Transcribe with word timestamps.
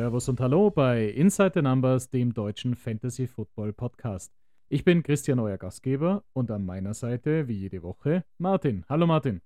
Servus 0.00 0.30
und 0.30 0.40
Hallo 0.40 0.70
bei 0.70 1.10
Inside 1.10 1.52
the 1.56 1.60
Numbers, 1.60 2.08
dem 2.08 2.32
deutschen 2.32 2.74
Fantasy 2.74 3.26
Football 3.26 3.74
Podcast. 3.74 4.32
Ich 4.70 4.82
bin 4.82 5.02
Christian, 5.02 5.38
euer 5.38 5.58
Gastgeber, 5.58 6.24
und 6.32 6.50
an 6.50 6.64
meiner 6.64 6.94
Seite, 6.94 7.48
wie 7.48 7.58
jede 7.58 7.82
Woche, 7.82 8.24
Martin. 8.38 8.86
Hallo 8.88 9.06
Martin. 9.06 9.42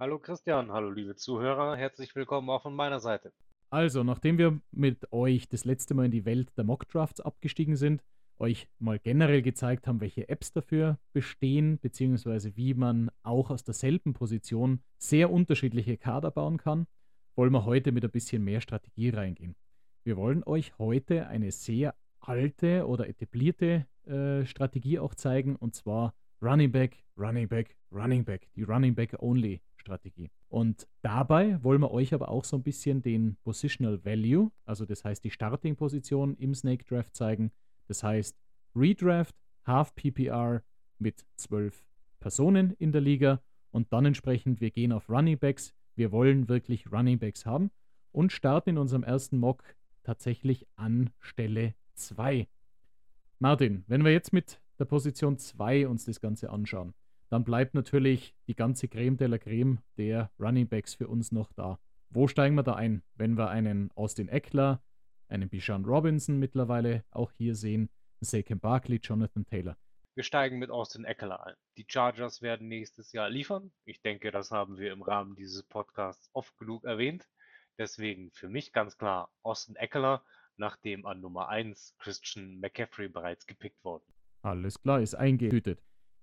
Hallo 0.00 0.18
Christian, 0.18 0.72
hallo 0.72 0.88
liebe 0.88 1.14
Zuhörer, 1.14 1.76
herzlich 1.76 2.16
willkommen 2.16 2.48
auch 2.48 2.62
von 2.62 2.74
meiner 2.74 3.00
Seite. 3.00 3.34
Also, 3.68 4.02
nachdem 4.02 4.38
wir 4.38 4.58
mit 4.70 5.12
euch 5.12 5.46
das 5.46 5.66
letzte 5.66 5.92
Mal 5.92 6.06
in 6.06 6.12
die 6.12 6.24
Welt 6.24 6.56
der 6.56 6.64
Mockdrafts 6.64 7.20
abgestiegen 7.20 7.76
sind, 7.76 8.02
euch 8.38 8.66
mal 8.78 8.98
generell 8.98 9.42
gezeigt 9.42 9.86
haben, 9.86 10.00
welche 10.00 10.26
Apps 10.30 10.52
dafür 10.52 10.98
bestehen, 11.12 11.80
beziehungsweise 11.80 12.56
wie 12.56 12.72
man 12.72 13.10
auch 13.22 13.50
aus 13.50 13.62
derselben 13.62 14.14
Position 14.14 14.80
sehr 14.96 15.30
unterschiedliche 15.30 15.98
Kader 15.98 16.30
bauen 16.30 16.56
kann, 16.56 16.86
wollen 17.36 17.52
wir 17.52 17.66
heute 17.66 17.92
mit 17.92 18.04
ein 18.04 18.10
bisschen 18.10 18.42
mehr 18.42 18.62
Strategie 18.62 19.10
reingehen. 19.10 19.54
Wir 20.08 20.16
wollen 20.16 20.42
euch 20.44 20.72
heute 20.78 21.26
eine 21.26 21.52
sehr 21.52 21.94
alte 22.20 22.86
oder 22.86 23.10
etablierte 23.10 23.86
äh, 24.06 24.46
Strategie 24.46 24.98
auch 24.98 25.14
zeigen, 25.14 25.54
und 25.54 25.74
zwar 25.74 26.14
Running 26.40 26.72
Back, 26.72 27.04
Running 27.18 27.46
Back, 27.46 27.76
Running 27.92 28.24
Back, 28.24 28.48
die 28.56 28.62
Running 28.62 28.94
Back 28.94 29.16
Only 29.18 29.60
Strategie. 29.76 30.30
Und 30.48 30.88
dabei 31.02 31.62
wollen 31.62 31.82
wir 31.82 31.90
euch 31.90 32.14
aber 32.14 32.30
auch 32.30 32.44
so 32.44 32.56
ein 32.56 32.62
bisschen 32.62 33.02
den 33.02 33.36
Positional 33.44 34.02
Value, 34.02 34.50
also 34.64 34.86
das 34.86 35.04
heißt 35.04 35.22
die 35.24 35.30
Starting-Position 35.30 36.38
im 36.38 36.54
Snake 36.54 36.86
Draft 36.86 37.14
zeigen, 37.14 37.52
das 37.86 38.02
heißt, 38.02 38.34
Redraft, 38.74 39.36
Half 39.66 39.94
PPR 39.94 40.62
mit 40.98 41.26
zwölf 41.36 41.84
Personen 42.18 42.72
in 42.78 42.92
der 42.92 43.02
Liga 43.02 43.42
und 43.72 43.92
dann 43.92 44.06
entsprechend, 44.06 44.62
wir 44.62 44.70
gehen 44.70 44.92
auf 44.92 45.10
Running 45.10 45.38
Backs. 45.38 45.74
Wir 45.96 46.12
wollen 46.12 46.48
wirklich 46.48 46.90
Running 46.90 47.18
Backs 47.18 47.44
haben 47.44 47.70
und 48.10 48.32
starten 48.32 48.70
in 48.70 48.78
unserem 48.78 49.02
ersten 49.02 49.36
Mock 49.36 49.62
tatsächlich 50.08 50.66
an 50.74 51.10
Stelle 51.20 51.74
2. 51.92 52.48
Martin, 53.40 53.84
wenn 53.88 54.06
wir 54.06 54.10
jetzt 54.10 54.32
mit 54.32 54.58
der 54.78 54.86
Position 54.86 55.36
2 55.36 55.86
uns 55.86 56.06
das 56.06 56.18
Ganze 56.22 56.48
anschauen, 56.48 56.94
dann 57.28 57.44
bleibt 57.44 57.74
natürlich 57.74 58.34
die 58.46 58.54
ganze 58.54 58.88
Creme 58.88 59.18
de 59.18 59.26
la 59.26 59.36
Creme 59.36 59.80
der 59.98 60.30
Running 60.40 60.66
Backs 60.66 60.94
für 60.94 61.08
uns 61.08 61.30
noch 61.30 61.52
da. 61.52 61.78
Wo 62.08 62.26
steigen 62.26 62.54
wir 62.54 62.62
da 62.62 62.72
ein? 62.72 63.02
Wenn 63.16 63.36
wir 63.36 63.50
einen 63.50 63.90
Austin 63.96 64.30
Eckler, 64.30 64.82
einen 65.28 65.50
Bijan 65.50 65.84
Robinson 65.84 66.38
mittlerweile 66.38 67.04
auch 67.10 67.30
hier 67.32 67.54
sehen, 67.54 67.90
Saquon 68.22 68.60
Barkley, 68.60 69.00
Jonathan 69.02 69.44
Taylor. 69.44 69.76
Wir 70.14 70.24
steigen 70.24 70.58
mit 70.58 70.70
Austin 70.70 71.04
Eckler 71.04 71.46
ein. 71.46 71.54
Die 71.76 71.84
Chargers 71.86 72.40
werden 72.40 72.66
nächstes 72.66 73.12
Jahr 73.12 73.28
liefern. 73.28 73.72
Ich 73.84 74.00
denke, 74.00 74.30
das 74.30 74.52
haben 74.52 74.78
wir 74.78 74.90
im 74.90 75.02
Rahmen 75.02 75.36
dieses 75.36 75.64
Podcasts 75.64 76.30
oft 76.32 76.56
genug 76.56 76.84
erwähnt. 76.84 77.28
Deswegen 77.78 78.30
für 78.32 78.48
mich 78.48 78.72
ganz 78.72 78.98
klar 78.98 79.30
Austin 79.42 79.76
Eckler, 79.76 80.22
nachdem 80.56 81.06
an 81.06 81.20
Nummer 81.20 81.48
1 81.48 81.94
Christian 81.98 82.58
McCaffrey 82.58 83.08
bereits 83.08 83.46
gepickt 83.46 83.82
worden. 83.84 84.04
Alles 84.42 84.80
klar, 84.80 85.00
ist 85.00 85.14
eingetütet. 85.14 85.80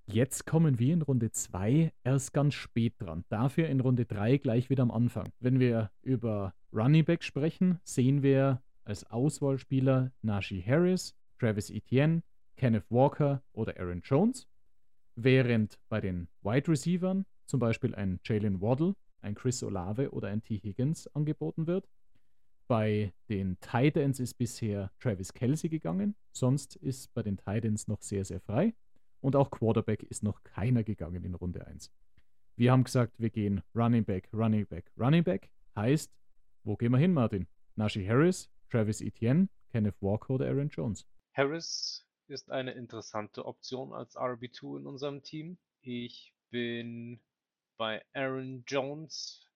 Jetzt 0.08 0.46
kommen 0.46 0.78
wir 0.78 0.94
in 0.94 1.02
Runde 1.02 1.32
2 1.32 1.92
erst 2.04 2.34
ganz 2.34 2.54
spät 2.54 2.94
dran. 3.00 3.26
Dafür 3.30 3.70
in 3.70 3.80
Runde 3.80 4.06
3 4.06 4.38
gleich 4.38 4.70
wieder 4.70 4.84
am 4.84 4.92
Anfang. 4.92 5.32
Wenn 5.40 5.60
wir 5.60 5.90
über 6.02 6.54
Running 6.72 7.06
Back 7.06 7.24
sprechen, 7.24 7.80
sehen 7.84 8.22
wir 8.22 8.62
als 8.84 9.10
Auswahlspieler 9.10 10.12
Najee 10.22 10.62
Harris, 10.62 11.16
Travis 11.40 11.70
Etienne, 11.70 12.22
Kenneth 12.56 12.86
Walker 12.90 13.42
oder 13.54 13.80
Aaron 13.80 14.02
Jones, 14.02 14.48
während 15.16 15.80
bei 15.90 16.02
den 16.02 16.28
Wide 16.42 16.70
Receivern 16.70 17.26
zum 17.48 17.60
Beispiel 17.60 17.96
ein 17.96 18.20
Jalen 18.24 18.62
Waddle, 18.62 18.96
ein 19.26 19.36
Chris 19.36 19.62
Olave 19.64 20.12
oder 20.12 20.30
ein 20.30 20.42
T. 20.42 20.58
Higgins 20.58 21.08
angeboten 21.16 21.68
wird. 21.68 21.90
Bei 22.68 23.14
den 23.30 23.60
Titans 23.60 24.20
ist 24.20 24.36
bisher 24.36 24.92
Travis 25.00 25.34
Kelsey 25.34 25.70
gegangen, 25.70 26.16
sonst 26.32 26.76
ist 26.78 27.14
bei 27.14 27.22
den 27.22 27.38
Titans 27.38 27.88
noch 27.88 28.02
sehr, 28.02 28.26
sehr 28.26 28.40
frei. 28.40 28.74
Und 29.22 29.36
auch 29.36 29.52
Quarterback 29.52 30.04
ist 30.04 30.24
noch 30.24 30.44
keiner 30.44 30.84
gegangen 30.84 31.24
in 31.24 31.36
Runde 31.36 31.66
1. 31.66 31.92
Wir 32.56 32.72
haben 32.72 32.84
gesagt, 32.84 33.20
wir 33.20 33.30
gehen 33.30 33.62
Running 33.76 34.06
Back, 34.06 34.30
Running 34.34 34.66
Back, 34.66 34.92
Running 34.98 35.24
Back. 35.24 35.50
Heißt, 35.76 36.12
wo 36.64 36.76
gehen 36.76 36.92
wir 36.92 36.98
hin, 36.98 37.14
Martin? 37.14 37.48
Najee 37.76 38.08
Harris, 38.08 38.50
Travis 38.70 39.02
Etienne, 39.02 39.50
Kenneth 39.72 40.02
Walker 40.02 40.36
oder 40.36 40.48
Aaron 40.48 40.70
Jones? 40.70 41.06
Harris 41.34 42.08
ist 42.28 42.50
eine 42.50 42.72
interessante 42.72 43.46
Option 43.46 43.94
als 43.94 44.16
RB2 44.16 44.80
in 44.80 44.88
unserem 44.88 45.22
Team. 45.22 45.58
Ich 45.82 46.34
bin 46.50 47.20
bei 47.78 48.04
Aaron 48.14 48.64
Jones 48.68 49.50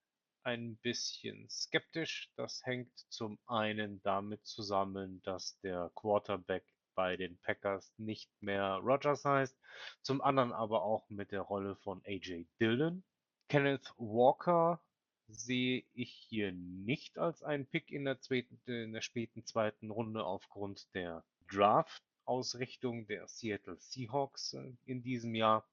ein 0.43 0.77
bisschen 0.77 1.49
skeptisch. 1.49 2.31
Das 2.35 2.65
hängt 2.65 2.97
zum 3.09 3.39
einen 3.45 4.01
damit 4.03 4.45
zusammen, 4.45 5.21
dass 5.23 5.59
der 5.61 5.91
Quarterback 5.95 6.65
bei 6.95 7.15
den 7.15 7.37
Packers 7.37 7.93
nicht 7.97 8.29
mehr 8.41 8.79
Rogers 8.83 9.23
heißt, 9.23 9.57
zum 10.01 10.21
anderen 10.21 10.51
aber 10.51 10.83
auch 10.83 11.09
mit 11.09 11.31
der 11.31 11.41
Rolle 11.41 11.75
von 11.77 12.01
AJ 12.05 12.47
Dillon. 12.59 13.03
Kenneth 13.47 13.93
Walker 13.97 14.81
sehe 15.29 15.85
ich 15.93 16.11
hier 16.11 16.51
nicht 16.51 17.17
als 17.17 17.43
einen 17.43 17.67
Pick 17.67 17.91
in 17.91 18.05
der, 18.05 18.19
zweiten, 18.19 18.59
in 18.65 18.93
der 18.93 19.01
späten 19.01 19.45
zweiten 19.45 19.91
Runde 19.91 20.25
aufgrund 20.25 20.93
der 20.93 21.23
Draft-Ausrichtung 21.51 23.07
der 23.07 23.27
Seattle 23.27 23.77
Seahawks 23.79 24.53
äh, 24.53 24.73
in 24.85 25.01
diesem 25.01 25.35
Jahr. 25.35 25.65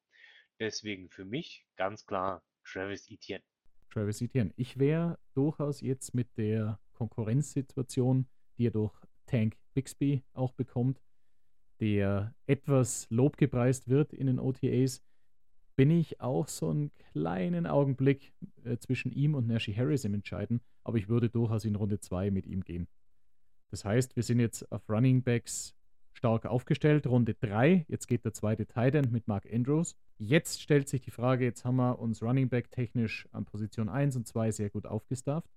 Deswegen 0.59 1.09
für 1.11 1.25
mich 1.25 1.67
ganz 1.77 2.06
klar 2.06 2.43
Travis 2.65 3.11
Etienne. 3.11 3.44
Travis 3.91 4.21
Etienne. 4.21 4.53
Ich 4.56 4.78
wäre 4.78 5.19
durchaus 5.34 5.81
jetzt 5.81 6.15
mit 6.15 6.37
der 6.37 6.81
Konkurrenzsituation, 6.93 8.27
die 8.56 8.66
er 8.66 8.71
durch 8.71 8.95
Tank 9.27 9.56
Bixby 9.75 10.22
auch 10.33 10.53
bekommt, 10.53 11.00
der 11.81 12.34
etwas 12.47 13.06
lobgepreist 13.11 13.89
wird 13.89 14.12
in 14.12 14.27
den 14.27 14.39
OTAs, 14.39 15.03
bin 15.77 15.91
ich 15.91 16.21
auch 16.21 16.49
so 16.49 16.71
einen 16.71 16.91
kleinen 17.12 17.66
Augenblick 17.66 18.33
äh, 18.65 18.78
zwischen 18.78 19.12
ihm 19.12 19.34
und 19.34 19.47
Nashi 19.47 19.75
Harris 19.75 20.05
im 20.05 20.15
Entscheiden, 20.15 20.62
aber 20.84 20.97
ich 20.97 21.09
würde 21.09 21.28
durchaus 21.28 21.66
in 21.66 21.77
Runde 21.77 22.00
2 22.00 22.31
mit 22.31 22.47
ihm 22.47 22.65
gehen. 22.65 22.89
Das 23.71 23.84
heißt, 23.84 24.16
wir 24.16 24.22
sind 24.22 24.41
jetzt 24.41 24.71
auf 24.72 24.89
Running 24.89 25.22
Backs 25.22 25.75
stark 26.15 26.47
aufgestellt. 26.47 27.06
Runde 27.06 27.34
3, 27.34 27.84
jetzt 27.89 28.06
geht 28.06 28.25
der 28.25 28.33
zweite 28.33 28.66
Tight 28.66 28.95
End 28.95 29.12
mit 29.12 29.28
Mark 29.28 29.47
Andrews. 29.53 29.97
Jetzt 30.19 30.62
stellt 30.62 30.88
sich 30.88 31.03
die 31.03 31.10
Frage, 31.10 31.44
jetzt 31.44 31.66
haben 31.66 31.77
wir 31.77 31.99
uns 31.99 32.22
Running 32.22 32.49
Back 32.49 32.71
technisch 32.71 33.28
an 33.32 33.44
Position 33.44 33.91
1 33.91 34.16
und 34.16 34.27
2 34.27 34.50
sehr 34.50 34.71
gut 34.71 34.87
aufgestafft. 34.87 35.50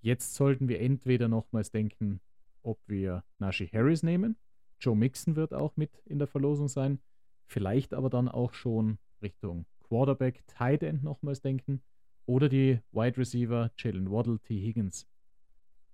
Jetzt 0.00 0.34
sollten 0.34 0.68
wir 0.68 0.80
entweder 0.80 1.26
nochmals 1.26 1.72
denken, 1.72 2.20
ob 2.62 2.78
wir 2.86 3.24
Najee 3.38 3.68
Harris 3.72 4.04
nehmen. 4.04 4.36
Joe 4.80 4.96
Mixon 4.96 5.34
wird 5.34 5.52
auch 5.52 5.76
mit 5.76 5.98
in 6.04 6.18
der 6.18 6.28
Verlosung 6.28 6.68
sein. 6.68 7.00
Vielleicht 7.46 7.94
aber 7.94 8.08
dann 8.08 8.28
auch 8.28 8.52
schon 8.52 8.98
Richtung 9.22 9.66
Quarterback, 9.80 10.46
Tight 10.46 10.84
End 10.84 11.02
nochmals 11.02 11.40
denken. 11.40 11.82
Oder 12.26 12.48
die 12.48 12.80
Wide 12.92 13.16
Receiver 13.16 13.72
Jalen 13.76 14.10
Waddle, 14.10 14.38
T. 14.38 14.54
Higgins. 14.54 15.08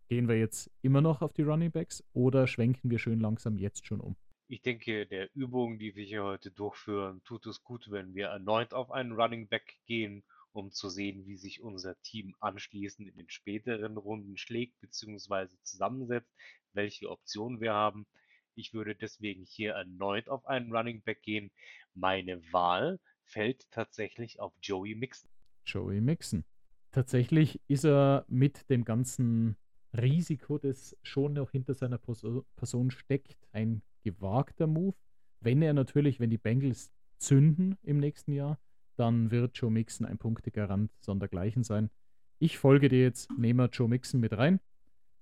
Gehen 0.09 0.29
wir 0.29 0.39
jetzt 0.39 0.71
immer 0.83 1.00
noch 1.00 1.23
auf 1.23 1.33
die 1.33 1.43
Running 1.43 1.71
Backs 1.71 2.05
oder 2.12 2.47
schwenken 2.47 2.91
wir 2.91 2.99
schön 2.99 3.21
langsam 3.21 3.56
jetzt 3.56 3.87
schon 3.87 4.00
um? 4.00 4.17
Ich 4.53 4.61
denke, 4.61 5.07
der 5.07 5.35
Übung, 5.35 5.79
die 5.79 5.97
wir 5.97 6.05
hier 6.05 6.25
heute 6.25 6.51
durchführen, 6.51 7.23
tut 7.25 7.47
es 7.47 7.65
gut, 7.65 7.91
wenn 7.91 8.15
wir 8.15 8.27
erneut 8.27 8.75
auf 8.75 8.91
einen 8.91 9.13
Running 9.13 9.49
Back 9.49 9.79
gehen, 9.87 10.25
um 10.53 10.71
zu 10.71 10.91
sehen, 10.91 11.25
wie 11.25 11.39
sich 11.39 11.63
unser 11.63 11.99
Team 12.03 12.35
anschließend 12.39 13.09
in 13.09 13.17
den 13.17 13.31
späteren 13.31 13.97
Runden 13.97 14.37
schlägt 14.37 14.79
bzw. 14.83 15.49
zusammensetzt, 15.62 16.31
welche 16.75 17.09
Optionen 17.09 17.62
wir 17.62 17.73
haben. 17.73 18.07
Ich 18.55 18.75
würde 18.75 18.94
deswegen 18.94 19.47
hier 19.47 19.73
erneut 19.73 20.29
auf 20.29 20.44
einen 20.44 20.71
Running 20.71 21.00
Back 21.00 21.23
gehen. 21.23 21.50
Meine 21.94 22.43
Wahl 22.53 23.00
fällt 23.25 23.71
tatsächlich 23.71 24.38
auf 24.38 24.53
Joey 24.61 24.94
Mixon. 24.94 25.31
Joey 25.65 26.03
Mixon. 26.03 26.44
Tatsächlich 26.91 27.59
ist 27.69 27.87
er 27.87 28.26
mit 28.29 28.69
dem 28.69 28.85
ganzen 28.85 29.56
Risiko, 29.97 30.59
das 30.59 30.97
schon 31.03 31.35
noch 31.35 31.50
hinter 31.50 31.75
seiner 31.75 31.99
Person 31.99 32.91
steckt, 32.91 33.37
ein 33.53 33.83
gewagter 34.03 34.67
Move. 34.67 34.94
Wenn 35.41 35.62
er 35.62 35.75
natürlich, 35.75 36.21
wenn 36.21 36.31
die 36.31 36.39
Bengals 36.39 36.91
zünden 37.19 37.77
im 37.83 37.99
nächsten 37.99 38.33
Jahr, 38.33 38.59
dann 38.97 39.31
wird 39.31 39.56
Joe 39.56 39.71
Mixon 39.71 40.06
ein 40.06 40.19
Punktegarant 40.19 40.91
sondergleichen 41.00 41.65
sein. 41.65 41.91
Ich 42.39 42.59
folge 42.59 42.89
dir 42.89 43.03
jetzt, 43.03 43.31
nehme 43.39 43.67
Joe 43.73 43.89
Mixon 43.89 44.21
mit 44.21 44.37
rein. 44.37 44.61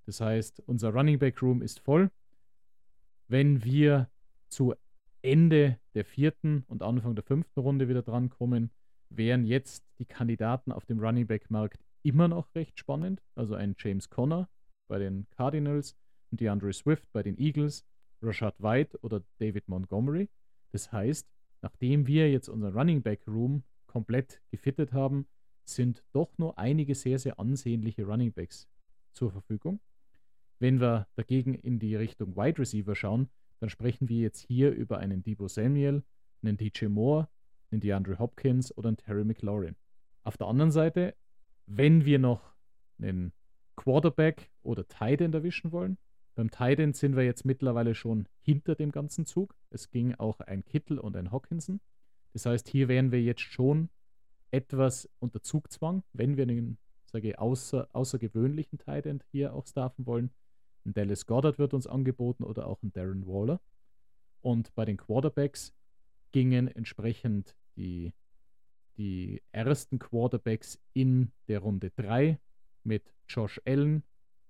Das 0.07 0.21
heißt, 0.21 0.63
unser 0.67 0.91
Running 0.91 1.19
Back 1.19 1.43
Room 1.43 1.63
ist 1.63 1.81
voll. 1.81 2.11
Wenn 3.29 3.63
wir 3.65 4.09
zu 4.49 4.75
Ende 5.23 5.79
der 5.95 6.05
vierten 6.05 6.65
und 6.67 6.83
Anfang 6.83 7.15
der 7.15 7.25
fünften 7.25 7.61
Runde 7.61 7.89
wieder 7.89 8.03
drankommen, 8.03 8.71
wären 9.11 9.45
jetzt 9.45 9.85
die 9.99 10.07
Kandidaten 10.07 10.73
auf 10.73 10.87
dem 10.87 11.01
Running 11.01 11.27
Back 11.27 11.51
Markt 11.51 11.81
immer 12.03 12.29
noch 12.29 12.55
recht 12.55 12.79
spannend. 12.79 13.23
Also 13.35 13.55
ein 13.55 13.75
James 13.79 14.09
Conner, 14.09 14.49
bei 14.91 14.99
den 14.99 15.27
Cardinals 15.31 15.97
und 16.31 16.41
DeAndre 16.41 16.73
Swift 16.73 17.11
bei 17.13 17.23
den 17.23 17.39
Eagles, 17.39 17.87
Rashad 18.21 18.61
White 18.61 18.99
oder 19.03 19.23
David 19.39 19.69
Montgomery. 19.69 20.29
Das 20.73 20.91
heißt, 20.91 21.31
nachdem 21.63 22.09
wir 22.09 22.31
jetzt 22.31 22.49
unser 22.49 22.75
Running 22.75 23.01
Back 23.01 23.27
Room 23.29 23.63
komplett 23.87 24.43
gefittet 24.51 24.93
haben, 24.93 25.27
sind 25.65 26.05
doch 26.13 26.37
nur 26.39 26.59
einige 26.59 26.97
sehr, 26.97 27.21
sehr 27.21 27.39
ansehnliche 27.39 28.05
Running 28.05 28.33
Backs 28.33 28.69
zur 29.13 29.31
Verfügung. 29.31 29.81
Wenn 30.59 30.81
wir 30.81 31.07
dagegen 31.15 31.55
in 31.55 31.79
die 31.79 31.95
Richtung 31.95 32.37
Wide 32.37 32.59
Receiver 32.59 32.95
schauen, 32.97 33.31
dann 33.61 33.71
sprechen 33.71 34.09
wir 34.09 34.21
jetzt 34.21 34.41
hier 34.41 34.73
über 34.73 34.99
einen 34.99 35.23
Debo 35.23 35.47
Samuel, 35.47 36.03
einen 36.43 36.57
DJ 36.57 36.87
Moore, 36.87 37.29
einen 37.71 37.81
DeAndre 37.81 38.19
Hopkins 38.19 38.77
oder 38.77 38.89
einen 38.89 38.97
Terry 38.97 39.25
McLaurin. 39.25 39.77
Auf 40.25 40.37
der 40.37 40.49
anderen 40.49 40.73
Seite, 40.73 41.15
wenn 41.67 42.05
wir 42.05 42.19
noch 42.19 42.55
einen 42.99 43.33
Quarterback 43.81 44.51
oder 44.63 44.87
Tight 44.87 45.23
End 45.23 45.35
erwischen 45.35 45.73
wollen, 45.73 45.97
beim 46.35 46.51
Tight 46.51 46.79
End 46.79 46.97
sind 46.97 47.17
wir 47.17 47.25
jetzt 47.25 47.45
mittlerweile 47.45 47.95
schon 47.95 48.29
hinter 48.43 48.75
dem 48.75 48.93
ganzen 48.93 49.27
Zug. 49.27 49.55
Es 49.71 49.91
ging 49.91 50.15
auch 50.15 50.41
ein 50.41 50.65
Kittel 50.65 50.99
und 50.99 51.17
ein 51.17 51.31
Hawkinson. 51.31 51.81
Das 52.33 52.47
heißt, 52.47 52.69
hier 52.69 52.89
wären 52.89 53.11
wir 53.11 53.23
jetzt 53.23 53.41
schon 53.41 53.89
etwas 54.51 55.09
unter 55.19 55.43
Zugzwang, 55.43 56.03
wenn 56.13 56.37
wir 56.37 56.45
einen 56.45 56.79
sage 57.07 57.31
ich, 57.31 57.39
außer, 57.39 57.89
außergewöhnlichen 57.93 58.79
Tight 58.79 59.07
End 59.07 59.25
hier 59.33 59.55
auch 59.55 59.67
staffen 59.67 60.07
wollen. 60.07 60.31
Ein 60.85 60.93
Dallas 60.93 61.27
Goddard 61.27 61.59
wird 61.59 61.75
uns 61.75 61.87
angeboten 61.87 62.45
oder 62.45 62.67
auch 62.67 62.83
ein 62.83 62.93
Darren 62.93 63.27
Waller. 63.27 63.61
Und 64.41 64.75
bei 64.75 64.85
den 64.85 64.97
Quarterbacks 64.97 65.75
gingen 66.33 66.69
entsprechend 66.69 67.57
die, 67.77 68.13
die 68.97 69.43
ersten 69.53 69.99
Quarterbacks 69.99 70.79
in 70.93 71.33
der 71.49 71.61
Runde 71.61 71.91
3 71.97 72.39
mit 72.85 73.13
Josh 73.29 73.61
Allen, 73.65 74.03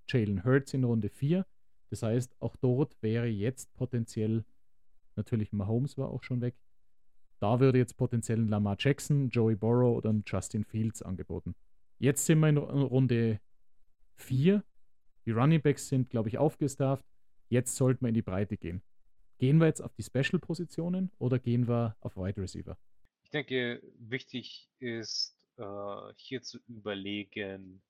Jalen 0.07 0.43
Hurts 0.43 0.73
in 0.73 0.83
Runde 0.83 1.09
4. 1.09 1.45
Das 1.89 2.03
heißt, 2.03 2.35
auch 2.39 2.55
dort 2.55 2.95
wäre 3.01 3.27
jetzt 3.27 3.73
potenziell, 3.73 4.45
natürlich 5.15 5.51
Mahomes 5.51 5.97
war 5.97 6.09
auch 6.09 6.23
schon 6.23 6.41
weg, 6.41 6.55
da 7.39 7.59
würde 7.59 7.79
jetzt 7.79 7.97
potenziell 7.97 8.39
ein 8.39 8.47
Lamar 8.47 8.75
Jackson, 8.77 9.29
Joey 9.29 9.55
Burrow 9.55 9.97
oder 9.97 10.11
ein 10.13 10.23
Justin 10.25 10.63
Fields 10.63 11.01
angeboten. 11.01 11.55
Jetzt 11.97 12.25
sind 12.25 12.39
wir 12.39 12.49
in 12.49 12.57
Runde 12.57 13.39
4. 14.15 14.63
Die 15.25 15.31
Running 15.31 15.61
Backs 15.61 15.87
sind, 15.87 16.09
glaube 16.09 16.29
ich, 16.29 16.37
aufgestafft. 16.37 17.05
Jetzt 17.49 17.75
sollten 17.75 18.01
wir 18.01 18.09
in 18.09 18.13
die 18.13 18.21
Breite 18.21 18.57
gehen. 18.57 18.81
Gehen 19.39 19.57
wir 19.59 19.65
jetzt 19.65 19.81
auf 19.81 19.93
die 19.95 20.03
Special-Positionen 20.03 21.11
oder 21.17 21.39
gehen 21.39 21.67
wir 21.67 21.97
auf 21.99 22.15
Wide 22.15 22.39
Receiver? 22.39 22.77
Ich 23.23 23.31
denke, 23.31 23.81
wichtig 23.97 24.69
ist 24.77 25.35
äh, 25.57 26.13
hier 26.15 26.43
zu 26.43 26.59
überlegen, 26.67 27.81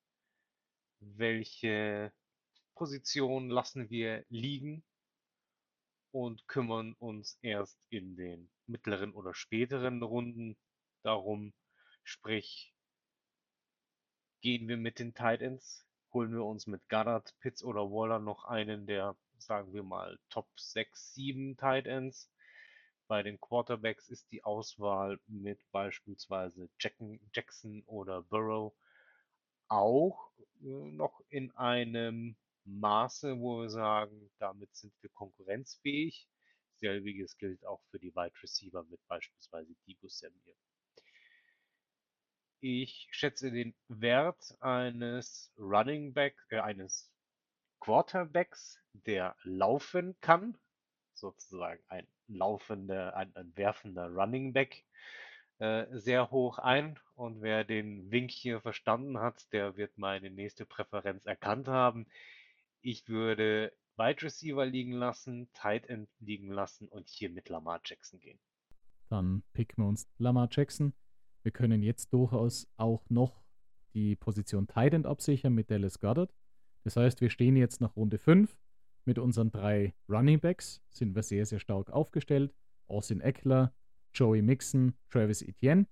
welche 1.02 2.14
Position 2.76 3.50
lassen 3.50 3.90
wir 3.90 4.24
liegen 4.30 4.84
und 6.12 6.48
kümmern 6.48 6.94
uns 7.00 7.38
erst 7.42 7.80
in 7.90 8.16
den 8.16 8.50
mittleren 8.68 9.14
oder 9.14 9.34
späteren 9.34 10.02
Runden 10.02 10.58
darum. 11.04 11.54
Sprich, 12.04 12.74
gehen 14.42 14.68
wir 14.68 14.78
mit 14.78 15.00
den 15.00 15.14
Tight 15.14 15.42
Ends, 15.42 15.86
holen 16.14 16.32
wir 16.34 16.44
uns 16.44 16.68
mit 16.68 16.88
Goddard, 16.90 17.34
Pitts 17.40 17.64
oder 17.64 17.92
Waller 17.92 18.20
noch 18.20 18.46
einen 18.46 18.86
der, 18.86 19.16
sagen 19.38 19.74
wir 19.74 19.84
mal, 19.84 20.20
Top 20.30 20.48
6, 20.56 21.14
7 21.14 21.58
Tight 21.58 21.88
Ends. 21.88 22.30
Bei 23.08 23.24
den 23.24 23.40
Quarterbacks 23.40 24.10
ist 24.10 24.32
die 24.32 24.44
Auswahl 24.44 25.20
mit 25.28 25.60
beispielsweise 25.72 26.70
Jackson 26.80 27.84
oder 27.86 28.22
Burrow 28.24 28.74
auch 29.72 30.32
äh, 30.62 30.92
noch 30.92 31.22
in 31.30 31.52
einem 31.56 32.36
Maße, 32.66 33.40
wo 33.40 33.62
wir 33.62 33.70
sagen, 33.70 34.30
damit 34.38 34.76
sind 34.76 34.94
wir 35.02 35.10
konkurrenzfähig. 35.12 36.28
Selbiges 36.76 37.38
gilt 37.38 37.66
auch 37.66 37.82
für 37.90 38.00
die 38.00 38.14
Wide 38.16 38.34
Receiver 38.42 38.84
mit 38.84 39.00
beispielsweise 39.08 39.74
Debo 39.88 40.08
Samuel. 40.10 40.56
Ich 42.60 43.08
schätze 43.12 43.52
den 43.52 43.74
Wert 43.88 44.56
eines 44.60 45.52
Running 45.58 46.14
Back, 46.14 46.36
äh, 46.50 46.60
eines 46.60 47.12
Quarterbacks, 47.80 48.80
der 48.94 49.36
laufen 49.44 50.16
kann, 50.22 50.58
sozusagen 51.14 51.82
ein 51.88 52.08
laufender, 52.28 53.16
ein, 53.16 53.36
ein 53.36 53.56
werfender 53.56 54.10
Running 54.10 54.54
Back, 54.54 54.86
sehr 55.92 56.32
hoch 56.32 56.58
ein. 56.58 57.00
Und 57.16 57.42
wer 57.42 57.64
den 57.64 58.10
Wink 58.10 58.32
hier 58.32 58.62
verstanden 58.62 59.20
hat, 59.20 59.52
der 59.54 59.78
wird 59.78 59.98
meine 59.98 60.32
nächste 60.32 60.66
Präferenz 60.66 61.26
erkannt 61.26 61.68
haben. 61.68 62.08
Ich 62.82 63.08
würde 63.08 63.72
Wide 63.96 64.24
Receiver 64.24 64.66
liegen 64.66 64.94
lassen, 64.94 65.50
Tight 65.54 65.88
End 65.88 66.10
liegen 66.20 66.52
lassen 66.52 66.88
und 66.88 67.10
hier 67.10 67.30
mit 67.30 67.50
Lamar 67.50 67.80
Jackson 67.86 68.20
gehen. 68.20 68.40
Dann 69.10 69.44
picken 69.54 69.84
wir 69.84 69.88
uns 69.88 70.10
Lamar 70.18 70.48
Jackson. 70.50 70.94
Wir 71.44 71.52
können 71.52 71.84
jetzt 71.84 72.12
durchaus 72.14 72.68
auch 72.78 73.08
noch 73.10 73.44
die 73.94 74.16
Position 74.16 74.68
Tight 74.68 74.94
End 74.94 75.06
absichern 75.06 75.54
mit 75.54 75.70
Dallas 75.70 76.00
Goddard. 76.00 76.34
Das 76.84 76.96
heißt, 76.96 77.22
wir 77.22 77.30
stehen 77.30 77.56
jetzt 77.56 77.82
nach 77.82 77.96
Runde 77.96 78.18
5 78.18 78.58
mit 79.06 79.20
unseren 79.20 79.52
drei 79.52 79.94
Running 80.10 80.40
Backs, 80.40 80.82
sind 80.90 81.14
wir 81.14 81.24
sehr, 81.24 81.46
sehr 81.46 81.60
stark 81.60 81.92
aufgestellt. 81.92 82.56
Austin 82.88 83.22
Eckler, 83.22 83.76
Joey 84.14 84.42
Mixon, 84.42 84.94
Travis 85.10 85.42
Etienne. 85.42 85.88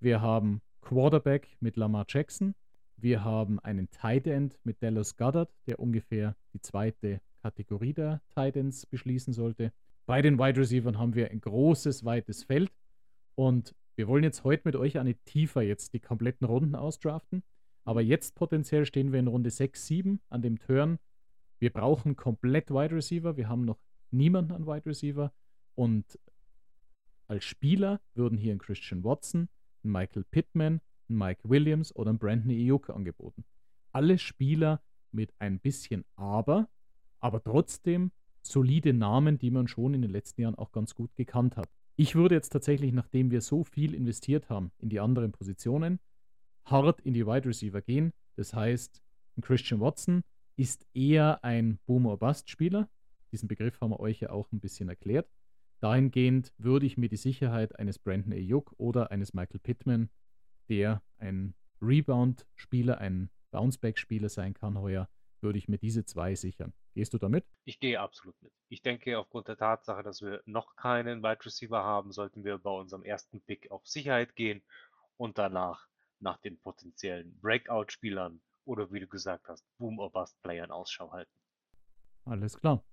Wir 0.00 0.20
haben 0.20 0.60
Quarterback 0.80 1.56
mit 1.60 1.76
Lamar 1.76 2.04
Jackson. 2.08 2.54
Wir 2.96 3.24
haben 3.24 3.58
einen 3.60 3.90
Tight 3.90 4.26
End 4.26 4.58
mit 4.64 4.82
Dallas 4.82 5.16
Goddard, 5.16 5.50
der 5.66 5.78
ungefähr 5.78 6.36
die 6.52 6.60
zweite 6.60 7.20
Kategorie 7.42 7.92
der 7.92 8.20
Tight 8.34 8.56
Ends 8.56 8.86
beschließen 8.86 9.32
sollte. 9.32 9.72
Bei 10.06 10.22
den 10.22 10.38
Wide 10.38 10.60
Receivers 10.60 10.96
haben 10.96 11.14
wir 11.14 11.30
ein 11.30 11.40
großes, 11.40 12.04
weites 12.04 12.44
Feld. 12.44 12.70
Und 13.34 13.74
wir 13.96 14.08
wollen 14.08 14.24
jetzt 14.24 14.44
heute 14.44 14.62
mit 14.64 14.76
euch 14.76 14.98
eine 14.98 15.14
tiefer 15.14 15.62
jetzt 15.62 15.94
die 15.94 16.00
kompletten 16.00 16.46
Runden 16.46 16.74
ausdraften. 16.74 17.42
Aber 17.84 18.00
jetzt 18.00 18.34
potenziell 18.34 18.86
stehen 18.86 19.12
wir 19.12 19.20
in 19.20 19.26
Runde 19.26 19.50
6, 19.50 19.86
7 19.86 20.20
an 20.28 20.42
dem 20.42 20.58
Turn. 20.58 20.98
Wir 21.58 21.70
brauchen 21.70 22.16
komplett 22.16 22.70
Wide 22.70 22.94
Receiver. 22.94 23.36
Wir 23.36 23.48
haben 23.48 23.64
noch 23.64 23.78
niemanden 24.10 24.52
an 24.52 24.66
Wide 24.66 24.86
Receiver. 24.86 25.32
Und 25.74 26.18
als 27.32 27.46
Spieler 27.46 27.98
würden 28.14 28.36
hier 28.36 28.52
ein 28.52 28.58
Christian 28.58 29.02
Watson, 29.04 29.48
ein 29.84 29.90
Michael 29.90 30.24
Pittman, 30.30 30.82
ein 31.08 31.16
Mike 31.16 31.48
Williams 31.48 31.96
oder 31.96 32.12
ein 32.12 32.18
Brandon 32.18 32.50
Ayuk 32.50 32.90
angeboten. 32.90 33.46
Alle 33.90 34.18
Spieler 34.18 34.82
mit 35.12 35.32
ein 35.38 35.58
bisschen 35.58 36.04
Aber, 36.14 36.68
aber 37.20 37.42
trotzdem 37.42 38.12
solide 38.42 38.92
Namen, 38.92 39.38
die 39.38 39.50
man 39.50 39.66
schon 39.66 39.94
in 39.94 40.02
den 40.02 40.10
letzten 40.10 40.42
Jahren 40.42 40.56
auch 40.56 40.72
ganz 40.72 40.94
gut 40.94 41.16
gekannt 41.16 41.56
hat. 41.56 41.70
Ich 41.96 42.14
würde 42.14 42.34
jetzt 42.34 42.50
tatsächlich, 42.50 42.92
nachdem 42.92 43.30
wir 43.30 43.40
so 43.40 43.64
viel 43.64 43.94
investiert 43.94 44.50
haben 44.50 44.70
in 44.76 44.90
die 44.90 45.00
anderen 45.00 45.32
Positionen, 45.32 46.00
hart 46.66 47.00
in 47.00 47.14
die 47.14 47.26
Wide 47.26 47.48
Receiver 47.48 47.80
gehen. 47.80 48.12
Das 48.36 48.52
heißt, 48.52 49.00
ein 49.38 49.40
Christian 49.40 49.80
Watson 49.80 50.22
ist 50.56 50.84
eher 50.92 51.42
ein 51.42 51.78
Boomer-Bust-Spieler. 51.86 52.90
Diesen 53.30 53.48
Begriff 53.48 53.80
haben 53.80 53.92
wir 53.92 54.00
euch 54.00 54.20
ja 54.20 54.28
auch 54.28 54.52
ein 54.52 54.60
bisschen 54.60 54.90
erklärt. 54.90 55.26
Dahingehend 55.82 56.54
würde 56.58 56.86
ich 56.86 56.96
mir 56.96 57.08
die 57.08 57.16
Sicherheit 57.16 57.76
eines 57.76 57.98
Brandon 57.98 58.32
Ayuk 58.32 58.72
oder 58.78 59.10
eines 59.10 59.34
Michael 59.34 59.58
Pittman, 59.58 60.10
der 60.68 61.02
ein 61.18 61.54
Rebound-Spieler, 61.80 62.98
ein 62.98 63.30
Bounceback-Spieler 63.50 64.28
sein 64.28 64.54
kann 64.54 64.78
heuer, 64.78 65.08
würde 65.40 65.58
ich 65.58 65.66
mir 65.66 65.78
diese 65.78 66.04
zwei 66.04 66.36
sichern. 66.36 66.72
Gehst 66.94 67.14
du 67.14 67.18
damit? 67.18 67.44
Ich 67.64 67.80
gehe 67.80 67.98
absolut 67.98 68.40
mit. 68.42 68.52
Ich 68.68 68.82
denke, 68.82 69.18
aufgrund 69.18 69.48
der 69.48 69.56
Tatsache, 69.56 70.04
dass 70.04 70.22
wir 70.22 70.40
noch 70.46 70.76
keinen 70.76 71.20
Wide 71.24 71.44
Receiver 71.44 71.82
haben, 71.82 72.12
sollten 72.12 72.44
wir 72.44 72.58
bei 72.58 72.70
unserem 72.70 73.02
ersten 73.02 73.40
Pick 73.40 73.72
auf 73.72 73.84
Sicherheit 73.84 74.36
gehen 74.36 74.62
und 75.16 75.36
danach 75.36 75.88
nach 76.20 76.38
den 76.38 76.60
potenziellen 76.60 77.36
Breakout-Spielern 77.40 78.40
oder 78.66 78.92
wie 78.92 79.00
du 79.00 79.08
gesagt 79.08 79.48
hast, 79.48 79.66
Boom- 79.78 79.98
or 79.98 80.12
Bust-Playern 80.12 80.70
Ausschau 80.70 81.10
halten. 81.10 81.32
Alles 82.24 82.56
klar. 82.56 82.84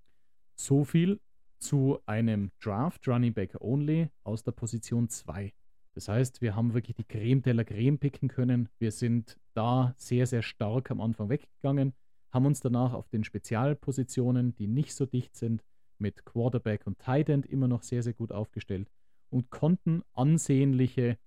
So 0.56 0.84
viel 0.84 1.22
zu 1.60 2.00
einem 2.06 2.52
Draft 2.62 3.08
Running 3.08 3.34
Back 3.34 3.56
Only 3.60 4.10
aus 4.24 4.44
der 4.44 4.52
Position 4.52 5.10
2. 5.10 5.54
Das 5.94 6.08
heißt, 6.08 6.42
wir 6.42 6.56
haben 6.56 6.74
wirklich 6.74 6.96
die 6.96 7.04
Creme 7.04 7.42
de 7.42 7.54
la 7.54 7.64
Creme 7.64 7.98
picken 7.98 8.30
können. 8.30 8.70
Wir 8.80 8.92
sind 8.92 9.38
da 9.54 9.94
sehr, 9.98 10.28
sehr 10.28 10.42
stark 10.42 10.92
am 10.92 11.02
Anfang 11.02 11.30
weggegangen 11.30 11.94
haben 12.32 12.46
uns 12.46 12.60
danach 12.60 12.94
auf 12.94 13.10
den 13.10 13.24
Spezialpositionen, 13.24 14.56
die 14.56 14.68
nicht 14.68 14.94
so 14.94 15.06
dicht 15.06 15.36
sind, 15.36 15.64
mit 15.98 16.26
Quarterback 16.26 16.88
und 16.88 17.00
Tight 17.00 17.30
End 17.30 17.46
immer 17.46 17.68
noch 17.68 17.84
sehr, 17.84 18.04
sehr 18.04 18.14
gut 18.14 18.32
aufgestellt 18.32 18.90
und 19.30 19.50
konnten 19.50 20.04
ansehnliche 20.14 21.18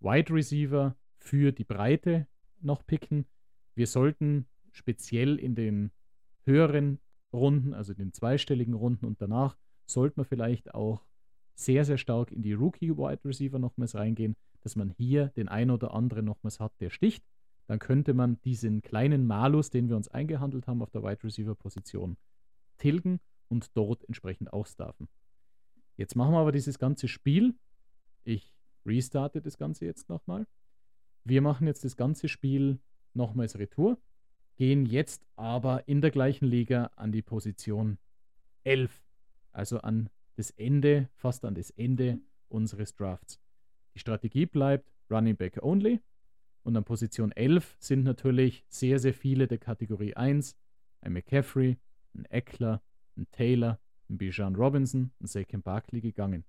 Wide 0.00 0.32
Receiver 0.32 0.96
für 1.18 1.52
die 1.52 1.64
Breite 1.64 2.26
noch 2.60 2.84
picken. 2.86 3.26
Wir 3.74 3.86
sollten 3.86 4.46
speziell 4.72 5.38
in 5.38 5.54
den 5.54 5.92
höheren 6.44 6.98
Runden, 7.32 7.74
also 7.74 7.92
in 7.92 7.98
den 7.98 8.12
zweistelligen 8.12 8.74
Runden 8.74 9.06
und 9.06 9.20
danach, 9.20 9.56
sollten 9.88 10.20
wir 10.20 10.24
vielleicht 10.24 10.74
auch 10.74 11.04
sehr, 11.54 11.84
sehr 11.84 11.98
stark 11.98 12.30
in 12.30 12.42
die 12.42 12.52
Rookie 12.52 12.96
Wide 12.96 13.24
Receiver 13.24 13.58
nochmals 13.58 13.94
reingehen, 13.94 14.36
dass 14.60 14.76
man 14.76 14.90
hier 14.90 15.28
den 15.28 15.48
ein 15.48 15.70
oder 15.70 15.94
anderen 15.94 16.24
nochmals 16.24 16.60
hat, 16.60 16.72
der 16.80 16.90
sticht 16.90 17.24
dann 17.68 17.78
könnte 17.78 18.14
man 18.14 18.40
diesen 18.40 18.80
kleinen 18.80 19.26
Malus, 19.26 19.68
den 19.68 19.90
wir 19.90 19.96
uns 19.96 20.08
eingehandelt 20.08 20.66
haben 20.66 20.82
auf 20.82 20.90
der 20.90 21.02
Wide 21.02 21.22
Receiver 21.22 21.54
Position, 21.54 22.16
tilgen 22.78 23.20
und 23.48 23.76
dort 23.76 24.04
entsprechend 24.04 24.52
ausstaffen. 24.52 25.06
Jetzt 25.96 26.16
machen 26.16 26.32
wir 26.32 26.38
aber 26.38 26.52
dieses 26.52 26.78
ganze 26.78 27.08
Spiel. 27.08 27.54
Ich 28.24 28.54
restarte 28.86 29.42
das 29.42 29.58
Ganze 29.58 29.84
jetzt 29.84 30.08
nochmal. 30.08 30.46
Wir 31.24 31.42
machen 31.42 31.66
jetzt 31.66 31.84
das 31.84 31.96
ganze 31.96 32.28
Spiel 32.28 32.80
nochmals 33.12 33.58
Retour. 33.58 33.98
gehen 34.56 34.86
jetzt 34.86 35.26
aber 35.36 35.86
in 35.86 36.00
der 36.00 36.10
gleichen 36.10 36.46
Liga 36.46 36.90
an 36.96 37.12
die 37.12 37.22
Position 37.22 37.98
11, 38.64 39.04
also 39.52 39.80
an 39.80 40.10
das 40.36 40.50
Ende, 40.50 41.08
fast 41.14 41.44
an 41.44 41.54
das 41.54 41.70
Ende 41.70 42.20
unseres 42.48 42.94
Drafts. 42.94 43.40
Die 43.94 43.98
Strategie 43.98 44.46
bleibt 44.46 44.92
Running 45.10 45.36
Back 45.36 45.62
Only 45.62 46.00
und 46.62 46.76
an 46.76 46.84
Position 46.84 47.32
11 47.32 47.76
sind 47.80 48.04
natürlich 48.04 48.64
sehr, 48.68 48.98
sehr 48.98 49.14
viele 49.14 49.48
der 49.48 49.58
Kategorie 49.58 50.14
1, 50.14 50.56
ein 51.00 51.12
McCaffrey, 51.12 51.78
ein 52.14 52.24
Eckler, 52.26 52.82
ein 53.16 53.26
Taylor, 53.32 53.80
ein 54.08 54.18
Bijan 54.18 54.54
Robinson, 54.54 55.10
ein 55.20 55.26
Saquon 55.26 55.62
Barkley 55.62 56.00
gegangen. 56.00 56.44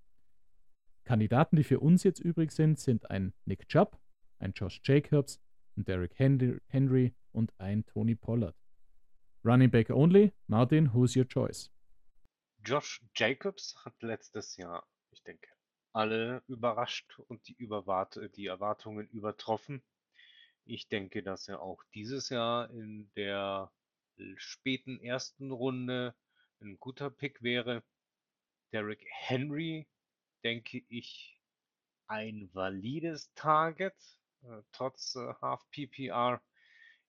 Kandidaten, 1.03 1.55
die 1.55 1.63
für 1.63 1.79
uns 1.79 2.03
jetzt 2.03 2.19
übrig 2.19 2.51
sind, 2.51 2.79
sind 2.79 3.09
ein 3.09 3.33
Nick 3.45 3.67
Chubb, 3.67 3.97
ein 4.37 4.53
Josh 4.53 4.79
Jacobs, 4.83 5.41
ein 5.75 5.83
Derrick 5.85 6.13
Henry 6.17 7.13
und 7.31 7.53
ein 7.57 7.85
Tony 7.85 8.15
Pollard. 8.15 8.55
Running 9.43 9.71
Back 9.71 9.89
Only, 9.89 10.33
Martin, 10.47 10.93
who's 10.93 11.15
your 11.15 11.27
choice? 11.27 11.71
Josh 12.63 13.01
Jacobs 13.15 13.75
hat 13.85 14.01
letztes 14.01 14.57
Jahr, 14.57 14.87
ich 15.11 15.23
denke, 15.23 15.47
alle 15.93 16.43
überrascht 16.47 17.17
und 17.27 17.47
die, 17.47 17.53
Überwart 17.53 18.19
die 18.35 18.47
Erwartungen 18.47 19.07
übertroffen. 19.07 19.81
Ich 20.65 20.87
denke, 20.87 21.23
dass 21.23 21.47
er 21.47 21.61
auch 21.61 21.83
dieses 21.93 22.29
Jahr 22.29 22.69
in 22.69 23.09
der 23.15 23.71
späten 24.35 24.99
ersten 24.99 25.51
Runde 25.51 26.13
ein 26.61 26.77
guter 26.79 27.09
Pick 27.09 27.41
wäre. 27.41 27.83
Derrick 28.71 29.05
Henry, 29.09 29.87
denke 30.43 30.83
ich, 30.89 31.39
ein 32.07 32.49
valides 32.53 33.31
Target, 33.35 33.95
äh, 34.43 34.61
trotz 34.71 35.15
äh, 35.15 35.33
Half 35.41 35.69
PPR. 35.71 36.41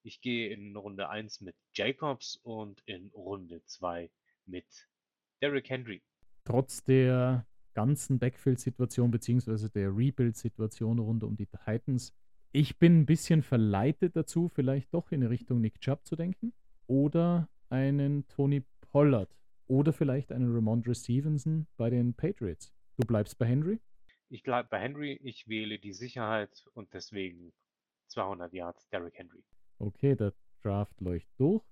Ich 0.02 0.21
gehe 0.21 0.50
in 0.50 0.76
Runde 0.76 1.09
1 1.09 1.40
mit 1.40 1.57
Jacobs 1.75 2.37
und 2.37 2.83
in 2.87 3.09
Runde 3.09 3.64
2 3.64 4.11
mit 4.47 4.88
Derrick 5.40 5.70
Henry. 5.70 6.02
Trotz 6.44 6.82
der 6.85 7.47
ganzen 7.75 8.18
Backfield-Situation 8.18 9.11
bzw. 9.11 9.68
der 9.68 9.97
Rebuild-Situation 9.97 10.99
rund 10.99 11.23
um 11.23 11.37
die 11.37 11.47
Titans, 11.47 12.12
ich 12.52 12.78
bin 12.78 13.00
ein 13.00 13.06
bisschen 13.06 13.42
verleitet 13.42 14.16
dazu, 14.16 14.49
vielleicht 14.49 14.92
doch 14.92 15.12
in 15.12 15.23
Richtung 15.23 15.61
Nick 15.61 15.80
Chubb 15.80 16.04
zu 16.04 16.16
denken 16.16 16.52
oder 16.88 17.49
einen 17.68 18.26
Tony 18.26 18.64
Pollard 18.80 19.37
oder 19.68 19.92
vielleicht 19.92 20.32
einen 20.32 20.52
Ramondre 20.52 20.94
Stevenson 20.94 21.68
bei 21.76 21.90
den 21.90 22.12
Patriots. 22.14 22.73
Du 22.97 23.06
bleibst 23.06 23.38
bei 23.38 23.47
Henry? 23.47 23.78
Ich 24.28 24.42
bleibe 24.42 24.68
bei 24.68 24.80
Henry, 24.80 25.20
ich 25.23 25.47
wähle 25.47 25.78
die 25.78 25.92
Sicherheit 25.92 26.66
und 26.75 26.92
deswegen 26.92 27.52
200 28.09 28.52
Yards 28.52 28.88
Derrick 28.88 29.16
Henry. 29.16 29.44
Okay, 29.78 30.16
der 30.16 30.35
Draft 30.62 31.00
läuft 31.00 31.28
durch. 31.38 31.62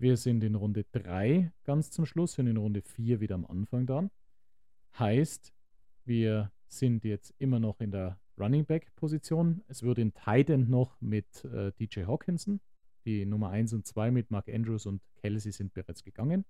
Wir 0.00 0.16
sind 0.16 0.44
in 0.44 0.54
Runde 0.54 0.84
3 0.92 1.50
ganz 1.64 1.90
zum 1.90 2.06
Schluss, 2.06 2.34
sind 2.34 2.46
in 2.46 2.56
Runde 2.56 2.82
4 2.82 3.18
wieder 3.18 3.34
am 3.34 3.44
Anfang 3.44 3.84
dran. 3.84 4.12
Heißt, 4.96 5.52
wir 6.04 6.52
sind 6.68 7.04
jetzt 7.04 7.34
immer 7.38 7.58
noch 7.58 7.80
in 7.80 7.90
der 7.90 8.20
Running 8.38 8.64
Back 8.64 8.94
Position. 8.94 9.64
Es 9.66 9.82
wird 9.82 9.98
in 9.98 10.14
Tight 10.14 10.50
End 10.50 10.70
noch 10.70 11.00
mit 11.00 11.44
äh, 11.46 11.72
DJ 11.72 12.04
Hawkinson. 12.04 12.60
Die 13.06 13.26
Nummer 13.26 13.50
1 13.50 13.72
und 13.72 13.88
2 13.88 14.12
mit 14.12 14.30
Mark 14.30 14.48
Andrews 14.48 14.86
und 14.86 15.02
Kelsey 15.16 15.50
sind 15.50 15.74
bereits 15.74 16.04
gegangen. 16.04 16.44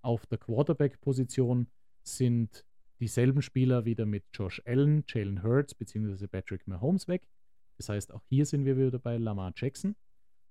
Auf 0.00 0.24
der 0.24 0.38
Quarterback 0.38 0.98
Position 1.02 1.66
sind 2.04 2.64
dieselben 3.00 3.42
Spieler 3.42 3.84
wieder 3.84 4.06
mit 4.06 4.24
Josh 4.32 4.62
Allen, 4.64 5.04
Jalen 5.06 5.42
Hurts 5.42 5.74
bzw. 5.74 6.26
Patrick 6.26 6.66
Mahomes 6.66 7.06
weg. 7.06 7.28
Das 7.76 7.90
heißt, 7.90 8.14
auch 8.14 8.22
hier 8.30 8.46
sind 8.46 8.64
wir 8.64 8.78
wieder 8.78 8.98
bei 8.98 9.18
Lamar 9.18 9.52
Jackson. 9.54 9.94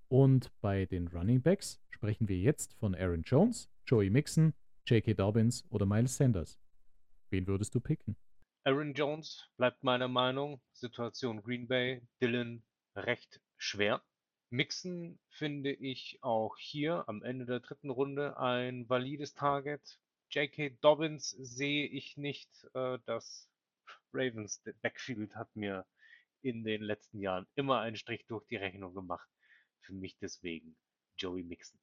Und 0.09 0.51
bei 0.61 0.85
den 0.85 1.07
Running 1.09 1.41
Backs 1.41 1.81
sprechen 1.89 2.29
wir 2.29 2.37
jetzt 2.37 2.73
von 2.75 2.95
Aaron 2.95 3.23
Jones, 3.23 3.69
Joey 3.85 4.09
Mixon, 4.09 4.53
J.K. 4.85 5.13
Dobbins 5.15 5.65
oder 5.69 5.85
Miles 5.85 6.15
Sanders. 6.15 6.57
Wen 7.29 7.45
würdest 7.45 7.75
du 7.75 7.81
picken? 7.81 8.15
Aaron 8.63 8.93
Jones 8.93 9.49
bleibt 9.57 9.83
meiner 9.83 10.07
Meinung. 10.07 10.61
Situation 10.71 11.41
Green 11.43 11.67
Bay, 11.67 12.01
Dylan 12.21 12.63
recht 12.95 13.41
schwer. 13.57 14.01
Mixon 14.49 15.19
finde 15.29 15.73
ich 15.73 16.19
auch 16.21 16.57
hier 16.57 17.03
am 17.09 17.21
Ende 17.21 17.45
der 17.45 17.59
dritten 17.59 17.89
Runde 17.89 18.37
ein 18.37 18.87
valides 18.87 19.33
Target. 19.33 19.99
J.K. 20.31 20.77
Dobbins 20.81 21.31
sehe 21.31 21.85
ich 21.85 22.15
nicht. 22.15 22.49
Äh, 22.73 22.99
das 23.05 23.49
Ravens 24.13 24.63
Backfield 24.81 25.35
hat 25.35 25.53
mir 25.55 25.85
in 26.41 26.63
den 26.63 26.81
letzten 26.81 27.19
Jahren 27.19 27.45
immer 27.55 27.81
einen 27.81 27.97
Strich 27.97 28.25
durch 28.27 28.45
die 28.47 28.55
Rechnung 28.55 28.93
gemacht. 28.93 29.27
Für 29.87 29.93
mich 29.93 30.17
deswegen 30.17 30.75
Joey 31.17 31.43
Mixon. 31.43 31.79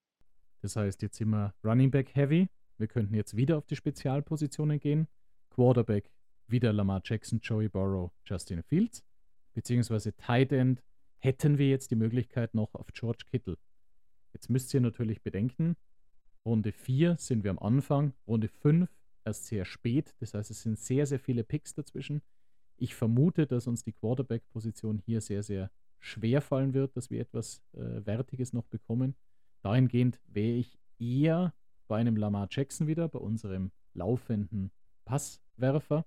Das 0.60 0.76
heißt, 0.76 1.00
jetzt 1.00 1.16
sind 1.16 1.30
wir 1.30 1.54
Running 1.64 1.90
Back 1.90 2.14
Heavy. 2.14 2.50
Wir 2.76 2.86
könnten 2.86 3.14
jetzt 3.14 3.34
wieder 3.34 3.56
auf 3.56 3.64
die 3.64 3.76
Spezialpositionen 3.76 4.78
gehen. 4.78 5.08
Quarterback 5.48 6.10
wieder 6.46 6.74
Lamar 6.74 7.00
Jackson, 7.02 7.40
Joey 7.40 7.70
Burrow, 7.70 8.12
Justin 8.26 8.62
Fields. 8.62 9.02
Beziehungsweise 9.54 10.14
Tight 10.16 10.52
End 10.52 10.82
hätten 11.18 11.56
wir 11.56 11.70
jetzt 11.70 11.90
die 11.90 11.96
Möglichkeit 11.96 12.52
noch 12.52 12.74
auf 12.74 12.88
George 12.92 13.24
Kittle. 13.30 13.56
Jetzt 14.34 14.50
müsst 14.50 14.74
ihr 14.74 14.82
natürlich 14.82 15.22
bedenken, 15.22 15.74
Runde 16.44 16.72
4 16.72 17.16
sind 17.16 17.42
wir 17.42 17.52
am 17.52 17.58
Anfang, 17.58 18.12
Runde 18.26 18.48
5 18.48 18.90
erst 19.24 19.46
sehr 19.46 19.64
spät. 19.64 20.14
Das 20.20 20.34
heißt, 20.34 20.50
es 20.50 20.60
sind 20.60 20.78
sehr, 20.78 21.06
sehr 21.06 21.20
viele 21.20 21.42
Picks 21.42 21.72
dazwischen. 21.72 22.20
Ich 22.76 22.94
vermute, 22.94 23.46
dass 23.46 23.66
uns 23.66 23.82
die 23.82 23.94
Quarterback-Position 23.94 24.98
hier 24.98 25.22
sehr, 25.22 25.42
sehr 25.42 25.70
schwer 26.04 26.42
fallen 26.42 26.74
wird, 26.74 26.96
dass 26.96 27.10
wir 27.10 27.20
etwas 27.20 27.62
äh, 27.72 28.04
Wertiges 28.04 28.52
noch 28.52 28.66
bekommen. 28.66 29.16
Dahingehend 29.62 30.20
wäre 30.26 30.58
ich 30.58 30.78
eher 30.98 31.54
bei 31.88 31.96
einem 31.96 32.16
Lamar 32.16 32.46
Jackson 32.50 32.86
wieder, 32.86 33.08
bei 33.08 33.18
unserem 33.18 33.72
laufenden 33.94 34.70
Passwerfer, 35.06 36.04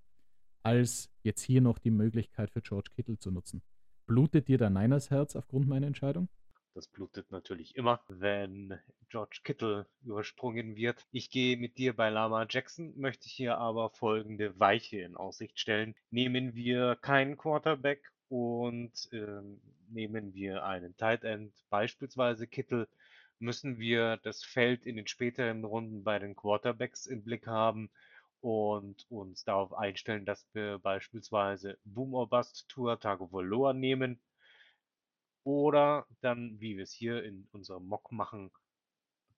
als 0.61 1.09
jetzt 1.23 1.41
hier 1.41 1.61
noch 1.61 1.79
die 1.79 1.91
Möglichkeit 1.91 2.51
für 2.51 2.61
George 2.61 2.91
Kittle 2.95 3.17
zu 3.17 3.31
nutzen. 3.31 3.63
Blutet 4.05 4.47
dir 4.47 4.57
dein 4.57 4.73
Niners 4.73 5.09
Herz 5.09 5.35
aufgrund 5.35 5.67
meiner 5.67 5.87
Entscheidung? 5.87 6.29
Das 6.75 6.87
blutet 6.87 7.31
natürlich 7.31 7.75
immer, 7.75 8.01
wenn 8.07 8.77
George 9.09 9.39
Kittle 9.43 9.87
übersprungen 10.03 10.75
wird. 10.75 11.07
Ich 11.11 11.31
gehe 11.31 11.57
mit 11.57 11.79
dir 11.79 11.95
bei 11.95 12.11
Lama 12.11 12.45
Jackson, 12.47 12.93
möchte 12.97 13.27
hier 13.27 13.57
aber 13.57 13.89
folgende 13.89 14.59
Weiche 14.59 15.01
in 15.01 15.15
Aussicht 15.15 15.59
stellen. 15.59 15.95
Nehmen 16.11 16.53
wir 16.53 16.95
keinen 16.97 17.35
Quarterback 17.35 18.11
und 18.29 18.91
äh, 19.11 19.41
nehmen 19.89 20.33
wir 20.33 20.65
einen 20.65 20.95
Tight 20.97 21.23
End, 21.23 21.53
beispielsweise 21.69 22.47
Kittle, 22.47 22.87
müssen 23.39 23.77
wir 23.79 24.17
das 24.17 24.43
Feld 24.43 24.85
in 24.85 24.95
den 24.95 25.07
späteren 25.07 25.63
Runden 25.63 26.03
bei 26.03 26.19
den 26.19 26.35
Quarterbacks 26.35 27.05
im 27.05 27.23
Blick 27.23 27.47
haben 27.47 27.89
und 28.41 29.05
uns 29.09 29.43
darauf 29.43 29.73
einstellen, 29.73 30.25
dass 30.25 30.47
wir 30.53 30.79
beispielsweise 30.79 31.77
Boom 31.85 32.13
or 32.13 32.27
Bust 32.27 32.67
Tour 32.69 32.99
Tagovailoa 32.99 33.73
nehmen 33.73 34.19
oder 35.43 36.05
dann, 36.21 36.59
wie 36.59 36.75
wir 36.75 36.83
es 36.83 36.91
hier 36.91 37.23
in 37.23 37.47
unserem 37.51 37.87
Mock 37.87 38.11
machen, 38.11 38.51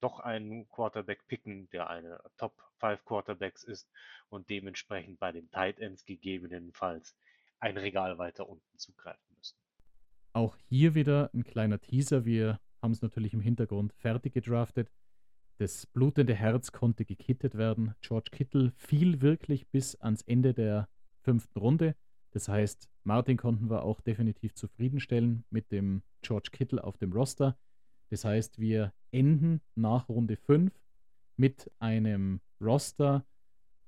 doch 0.01 0.19
einen 0.19 0.67
Quarterback 0.69 1.27
picken, 1.27 1.69
der 1.72 1.89
eine 1.89 2.22
Top 2.38 2.53
5 2.79 3.03
Quarterbacks 3.05 3.63
ist 3.63 3.89
und 4.29 4.50
dementsprechend 4.50 5.19
bei 5.19 5.31
den 5.31 5.51
Tight 5.51 5.79
Ends 5.79 6.05
gegebenenfalls 6.05 7.15
ein 7.60 7.78
Regal 7.78 8.18
weiter 8.18 8.48
unten 8.48 8.78
zugreifen 8.78 9.36
müssen. 9.38 9.58
Auch 10.34 10.56
hier 10.68 10.96
wieder 10.96 11.30
ein 11.34 11.44
kleiner 11.44 11.80
Teaser. 11.80 12.25
Wir 12.25 12.60
haben 12.82 12.92
es 12.92 13.01
natürlich 13.01 13.34
im 13.34 13.42
Hintergrund 13.42 13.94
fertig 13.94 14.34
gedraftet. 14.34 14.92
Das 15.58 15.86
blutende 15.86 16.34
Herz 16.34 16.72
konnte 16.72 17.04
gekittet 17.04 17.56
werden. 17.56 17.94
George 18.01 18.30
Kittle 18.32 18.72
fiel 18.78 19.22
wirklich 19.22 19.68
bis 19.68 19.96
ans 19.96 20.22
Ende 20.22 20.54
der 20.54 20.88
fünften 21.22 21.60
Runde. 21.60 21.96
Das 22.32 22.48
heißt, 22.48 22.89
Martin 23.04 23.38
konnten 23.38 23.70
wir 23.70 23.84
auch 23.84 24.01
definitiv 24.01 24.54
zufriedenstellen 24.54 25.44
mit 25.50 25.72
dem 25.72 26.04
George 26.22 26.50
Kittle 26.51 26.84
auf 26.84 26.98
dem 26.98 27.12
Roster. 27.12 27.58
Das 28.10 28.24
heißt, 28.24 28.60
wir 28.60 28.94
enden 29.12 29.62
nach 29.75 30.08
Runde 30.08 30.38
5 30.38 30.72
mit 31.36 31.72
einem 31.80 32.39
Roster, 32.62 33.25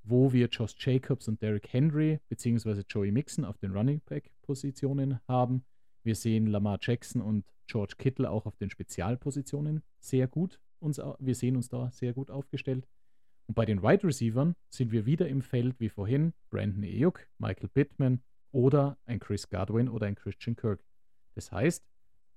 wo 0.03 0.33
wir 0.33 0.47
Josh 0.47 0.75
Jacobs 0.77 1.27
und 1.27 1.41
Derrick 1.41 1.71
Henry 1.71 2.19
bzw. 2.29 2.83
Joey 2.87 3.11
Mixon 3.11 3.45
auf 3.45 3.57
den 3.57 3.71
Running 3.71 4.01
Back 4.05 4.31
Positionen 4.41 5.19
haben. 5.27 5.63
Wir 6.03 6.15
sehen 6.15 6.47
Lamar 6.47 6.79
Jackson 6.81 7.21
und 7.21 7.45
George 7.67 7.95
Kittle 7.97 8.29
auch 8.29 8.45
auf 8.45 8.57
den 8.57 8.69
Spezialpositionen 8.69 9.83
sehr 9.99 10.27
gut 10.27 10.59
uns, 10.81 10.97
wir 11.19 11.35
sehen 11.35 11.55
uns 11.55 11.69
da 11.69 11.91
sehr 11.91 12.13
gut 12.13 12.29
aufgestellt. 12.29 12.87
Und 13.47 13.55
bei 13.55 13.65
den 13.65 13.81
Wide 13.81 14.03
Receivers 14.03 14.53
sind 14.69 14.91
wir 14.91 15.05
wieder 15.05 15.27
im 15.27 15.41
Feld 15.41 15.79
wie 15.79 15.89
vorhin 15.89 16.33
Brandon 16.49 16.83
Ayuk, 16.83 17.27
Michael 17.37 17.69
Pittman 17.69 18.21
oder 18.51 18.97
ein 19.05 19.19
Chris 19.19 19.49
Godwin 19.49 19.89
oder 19.89 20.07
ein 20.07 20.15
Christian 20.15 20.55
Kirk. 20.55 20.83
Das 21.35 21.51
heißt, 21.51 21.85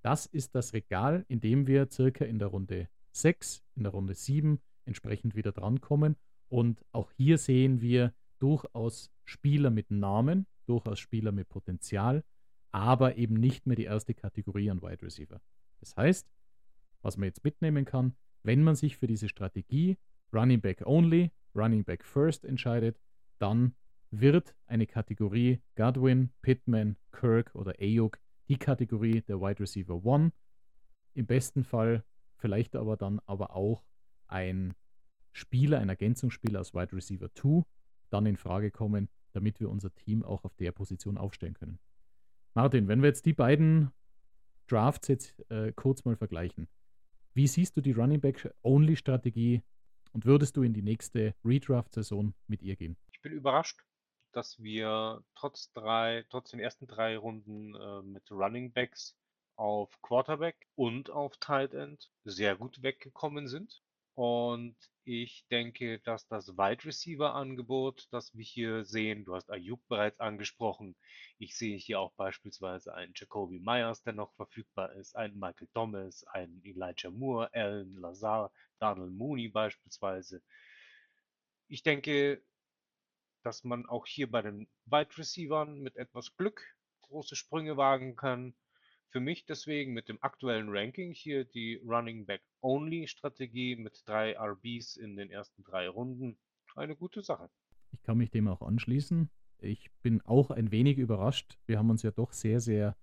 das 0.03 0.27
ist 0.27 0.55
das 0.55 0.73
Regal, 0.73 1.25
in 1.29 1.41
dem 1.41 1.67
wir 1.67 1.89
circa 1.91 2.25
in 2.25 2.39
der 2.39 2.49
Runde 2.49 2.89
6, 3.13 3.63
in 3.75 3.85
der 3.85 3.93
Runde 3.93 4.15
7 4.15 4.61
entsprechend 4.85 5.35
wieder 5.35 5.53
drankommen. 5.53 6.17
Und 6.49 6.85
auch 6.93 7.11
hier 7.13 7.39
sehen 7.39 7.81
wir 7.81 8.13
durchaus 8.39 9.11
Spieler 9.25 9.71
mit 9.71 9.91
Namen, 9.91 10.47
durchaus 10.67 10.99
Spieler 10.99 11.33
mit 11.33 11.49
Potenzial, 11.49 12.25
aber 12.73 13.17
eben 13.17 13.35
nicht 13.35 13.67
mehr 13.67 13.77
die 13.77 13.85
erste 13.85 14.15
Kategorie 14.15 14.71
an 14.71 14.83
Wide 14.83 15.03
Receiver. 15.03 15.41
Das 15.81 15.97
heißt, 15.97 16.29
was 17.03 17.17
man 17.17 17.27
jetzt 17.27 17.45
mitnehmen 17.45 17.85
kann, 17.85 18.15
wenn 18.43 18.63
man 18.63 18.77
sich 18.77 18.97
für 18.97 19.07
diese 19.07 19.29
Strategie 19.29 19.99
Running 20.33 20.61
Back 20.61 20.83
Only, 20.87 21.31
Running 21.55 21.85
Back 21.85 22.05
First 22.05 22.45
entscheidet, 22.45 22.99
dann 23.39 23.75
wird 24.11 24.55
eine 24.67 24.87
Kategorie 24.87 25.61
Godwin, 25.77 26.31
Pittman, 26.43 26.97
Kirk 27.13 27.55
oder 27.55 27.75
Ayuk 27.81 28.19
die 28.49 28.59
Kategorie 28.59 29.23
der 29.23 29.41
Wide 29.41 29.61
Receiver 29.61 30.05
One. 30.05 30.33
Im 31.15 31.27
besten 31.27 31.65
Fall 31.65 32.05
vielleicht 32.37 32.77
aber 32.77 32.97
dann 32.97 33.21
aber 33.27 33.55
auch 33.55 33.85
ein 34.27 34.75
Spieler, 35.35 35.81
ein 35.81 35.89
Ergänzungsspieler 35.89 36.61
aus 36.61 36.75
Wide 36.75 36.93
Receiver 36.93 37.33
2 37.35 37.63
dann 38.11 38.27
in 38.27 38.37
Frage 38.37 38.71
kommen, 38.71 39.09
damit 39.33 39.61
wir 39.61 39.69
unser 39.69 39.95
Team 39.95 40.23
auch 40.23 40.45
auf 40.45 40.55
der 40.55 40.73
Position 40.73 41.19
aufstellen 41.19 41.55
können. 41.55 41.79
Martin, 42.55 42.87
wenn 42.87 43.03
wir 43.03 43.09
jetzt 43.09 43.27
die 43.27 43.33
beiden 43.33 43.91
Drafts 44.69 45.09
jetzt 45.09 45.35
äh, 45.51 45.73
kurz 45.73 46.05
mal 46.05 46.17
vergleichen, 46.17 46.69
wie 47.35 47.49
siehst 47.49 47.77
du 47.77 47.81
die 47.81 47.93
Running 47.93 48.21
Back 48.21 48.55
Only 48.63 48.95
Strategie 48.95 49.63
und 50.13 50.25
würdest 50.25 50.57
du 50.57 50.63
in 50.63 50.73
die 50.73 50.83
nächste 50.83 51.35
Redraft-Saison 51.45 52.33
mit 52.47 52.63
ihr 52.63 52.77
gehen? 52.77 52.97
Ich 53.11 53.21
bin 53.21 53.33
überrascht, 53.33 53.85
dass 54.31 54.63
wir 54.63 55.25
trotz 55.35 55.73
drei, 55.73 56.25
trotz 56.31 56.53
den 56.53 56.61
ersten 56.61 56.87
drei 56.87 57.17
Runden 57.17 57.75
äh, 57.75 58.03
mit 58.03 58.31
Running 58.31 58.73
Backs 58.73 59.17
auf 59.57 60.01
Quarterback 60.03 60.69
und 60.77 61.11
auf 61.11 61.37
Tight 61.39 61.75
End 61.75 62.11
sehr 62.25 62.57
gut 62.57 62.83
weggekommen 62.83 63.49
sind. 63.49 63.83
Und 64.15 64.77
ich 65.05 65.45
denke, 65.51 65.99
dass 65.99 66.27
das 66.29 66.57
Wide 66.57 66.85
Receiver 66.85 67.35
Angebot, 67.35 68.07
das 68.11 68.35
wir 68.35 68.45
hier 68.45 68.85
sehen, 68.85 69.25
du 69.25 69.35
hast 69.35 69.51
Ayuk 69.51 69.87
bereits 69.89 70.21
angesprochen. 70.21 70.97
Ich 71.39 71.57
sehe 71.57 71.77
hier 71.77 71.99
auch 72.01 72.13
beispielsweise 72.13 72.95
einen 72.95 73.13
Jacoby 73.15 73.59
Myers, 73.59 74.03
der 74.03 74.13
noch 74.13 74.33
verfügbar 74.35 74.93
ist, 74.93 75.17
einen 75.17 75.39
Michael 75.39 75.69
Thomas, 75.75 76.25
einen 76.29 76.63
Elijah 76.65 77.11
Moore, 77.11 77.53
Alan 77.53 77.93
Lazar, 77.93 78.53
Donald 78.79 79.13
Mooney 79.13 79.49
beispielsweise. 79.49 80.43
Ich 81.69 81.83
denke, 81.83 82.41
dass 83.43 83.65
man 83.65 83.87
auch 83.87 84.07
hier 84.07 84.31
bei 84.31 84.43
den 84.43 84.69
Wide 84.87 85.19
Receivern 85.19 85.81
mit 85.81 85.97
etwas 85.97 86.37
Glück 86.37 86.63
große 87.03 87.37
Sprünge 87.37 87.77
wagen 87.77 88.17
kann. 88.17 88.55
Für 89.15 89.21
mich 89.21 89.45
deswegen 89.45 89.93
mit 89.93 90.09
dem 90.09 90.21
aktuellen 90.25 90.71
Ranking 90.71 91.13
hier 91.13 91.45
die 91.45 91.77
Running 91.87 92.27
Back 92.27 92.43
Only 92.63 93.07
Strategie 93.07 93.77
mit 93.77 94.03
drei 94.07 94.37
RBs 94.37 94.97
in 94.97 95.15
den 95.15 95.31
ersten 95.31 95.63
drei 95.63 95.89
Runden 95.89 96.37
eine 96.75 96.97
gute 96.97 97.23
Sache. 97.23 97.49
Ich 97.93 98.03
kann 98.03 98.19
mich 98.19 98.33
dem 98.33 98.49
auch 98.49 98.61
anschließen. 98.61 99.31
Ich 99.59 99.93
bin 100.03 100.21
auch 100.23 100.51
ein 100.51 100.73
wenig 100.73 100.99
überrascht. 100.99 101.61
Wir 101.67 101.79
haben 101.79 101.91
uns 101.91 102.03
ja 102.03 102.11
doch 102.11 102.33
sehr, 102.33 102.59
sehr 102.59 102.97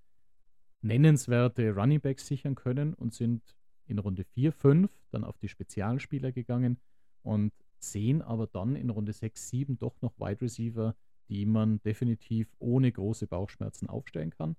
nennenswerte 0.81 1.73
Running 1.73 2.01
Backs 2.01 2.27
sichern 2.27 2.55
können 2.55 2.93
und 2.93 3.13
sind 3.13 3.55
in 3.85 3.97
Runde 3.97 4.25
4, 4.25 4.51
5 4.51 4.91
dann 5.11 5.23
auf 5.23 5.37
die 5.37 5.47
Spezialspieler 5.47 6.33
gegangen 6.33 6.77
und 7.21 7.53
sehen 7.79 8.21
aber 8.21 8.47
dann 8.47 8.75
in 8.75 8.89
Runde 8.89 9.13
6, 9.13 9.47
7 9.47 9.79
doch 9.79 10.01
noch 10.01 10.19
Wide 10.19 10.41
Receiver, 10.41 10.93
die 11.29 11.45
man 11.45 11.81
definitiv 11.83 12.53
ohne 12.59 12.91
große 12.91 13.27
Bauchschmerzen 13.27 13.87
aufstellen 13.87 14.31
kann. 14.31 14.57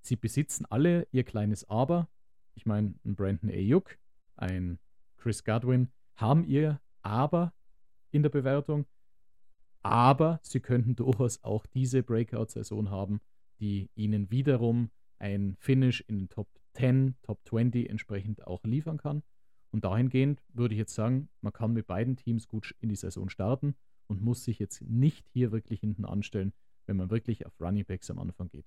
Sie 0.00 0.16
besitzen 0.16 0.66
alle 0.66 1.06
ihr 1.12 1.24
kleines 1.24 1.68
Aber. 1.68 2.08
Ich 2.54 2.66
meine, 2.66 2.94
ein 3.04 3.14
Brandon 3.14 3.50
Ayuk, 3.50 3.98
ein 4.36 4.78
Chris 5.16 5.44
Godwin 5.44 5.88
haben 6.16 6.44
ihr 6.44 6.80
Aber 7.02 7.52
in 8.10 8.22
der 8.22 8.30
Bewertung. 8.30 8.86
Aber 9.82 10.40
sie 10.42 10.60
könnten 10.60 10.96
durchaus 10.96 11.42
auch 11.42 11.66
diese 11.66 12.02
Breakout-Saison 12.02 12.90
haben, 12.90 13.20
die 13.60 13.90
ihnen 13.94 14.30
wiederum 14.30 14.90
ein 15.18 15.56
Finish 15.58 16.00
in 16.02 16.18
den 16.18 16.28
Top 16.28 16.48
10, 16.74 17.16
Top 17.22 17.40
20 17.46 17.88
entsprechend 17.88 18.46
auch 18.46 18.62
liefern 18.64 18.98
kann. 18.98 19.22
Und 19.70 19.84
dahingehend 19.84 20.42
würde 20.52 20.74
ich 20.74 20.78
jetzt 20.78 20.94
sagen, 20.94 21.28
man 21.40 21.52
kann 21.52 21.72
mit 21.72 21.86
beiden 21.86 22.16
Teams 22.16 22.48
gut 22.48 22.74
in 22.80 22.88
die 22.88 22.96
Saison 22.96 23.28
starten 23.28 23.74
und 24.06 24.22
muss 24.22 24.44
sich 24.44 24.58
jetzt 24.58 24.82
nicht 24.82 25.28
hier 25.28 25.52
wirklich 25.52 25.80
hinten 25.80 26.04
anstellen, 26.04 26.52
wenn 26.86 26.96
man 26.96 27.10
wirklich 27.10 27.46
auf 27.46 27.52
Running 27.60 27.84
Backs 27.84 28.10
am 28.10 28.18
Anfang 28.18 28.48
geht. 28.48 28.66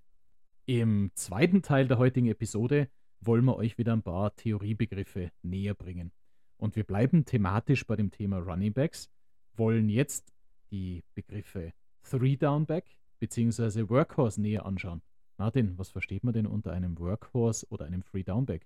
Im 0.66 1.12
zweiten 1.16 1.62
Teil 1.62 1.90
der 1.90 1.98
heutigen 1.98 2.28
Episode 2.28 2.90
wollen 3.20 3.44
wir 3.44 3.58
euch 3.58 3.78
wieder 3.78 3.92
ein 3.92 4.02
paar 4.02 4.34
Theoriebegriffe 4.34 5.30
näher 5.42 5.74
bringen. 5.74 6.14
Und 6.56 6.78
wir 6.78 6.86
bleiben 6.86 7.26
thematisch 7.26 7.86
bei 7.86 7.98
dem 7.98 8.12
Thema 8.12 8.38
Running 8.38 8.72
Backs, 8.72 9.10
wollen 9.56 9.90
jetzt 9.90 10.34
die 10.72 11.04
Begriffe 11.16 11.74
Three 12.10 12.38
Down 12.38 12.66
Back 12.66 12.98
bzw. 13.20 13.90
Workhorse 13.90 14.40
näher 14.40 14.66
anschauen. 14.66 15.02
Martin, 15.36 15.78
was 15.78 15.90
versteht 15.90 16.24
man 16.24 16.34
denn 16.34 16.48
unter 16.48 16.72
einem 16.72 16.98
Workhorse 16.98 17.68
oder 17.70 17.84
einem 17.86 18.06
Three 18.06 18.24
Down 18.24 18.46
Back? 18.46 18.66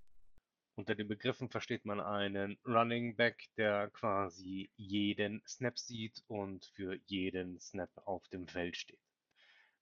Unter 0.76 0.94
den 0.94 1.08
Begriffen 1.08 1.50
versteht 1.50 1.84
man 1.84 2.00
einen 2.00 2.60
Running 2.64 3.16
Back, 3.16 3.50
der 3.58 3.90
quasi 3.90 4.70
jeden 4.76 5.42
Snap 5.48 5.80
sieht 5.80 6.24
und 6.28 6.64
für 6.76 7.00
jeden 7.08 7.60
Snap 7.60 7.90
auf 8.06 8.28
dem 8.28 8.48
Feld 8.48 8.78
steht. 8.78 9.02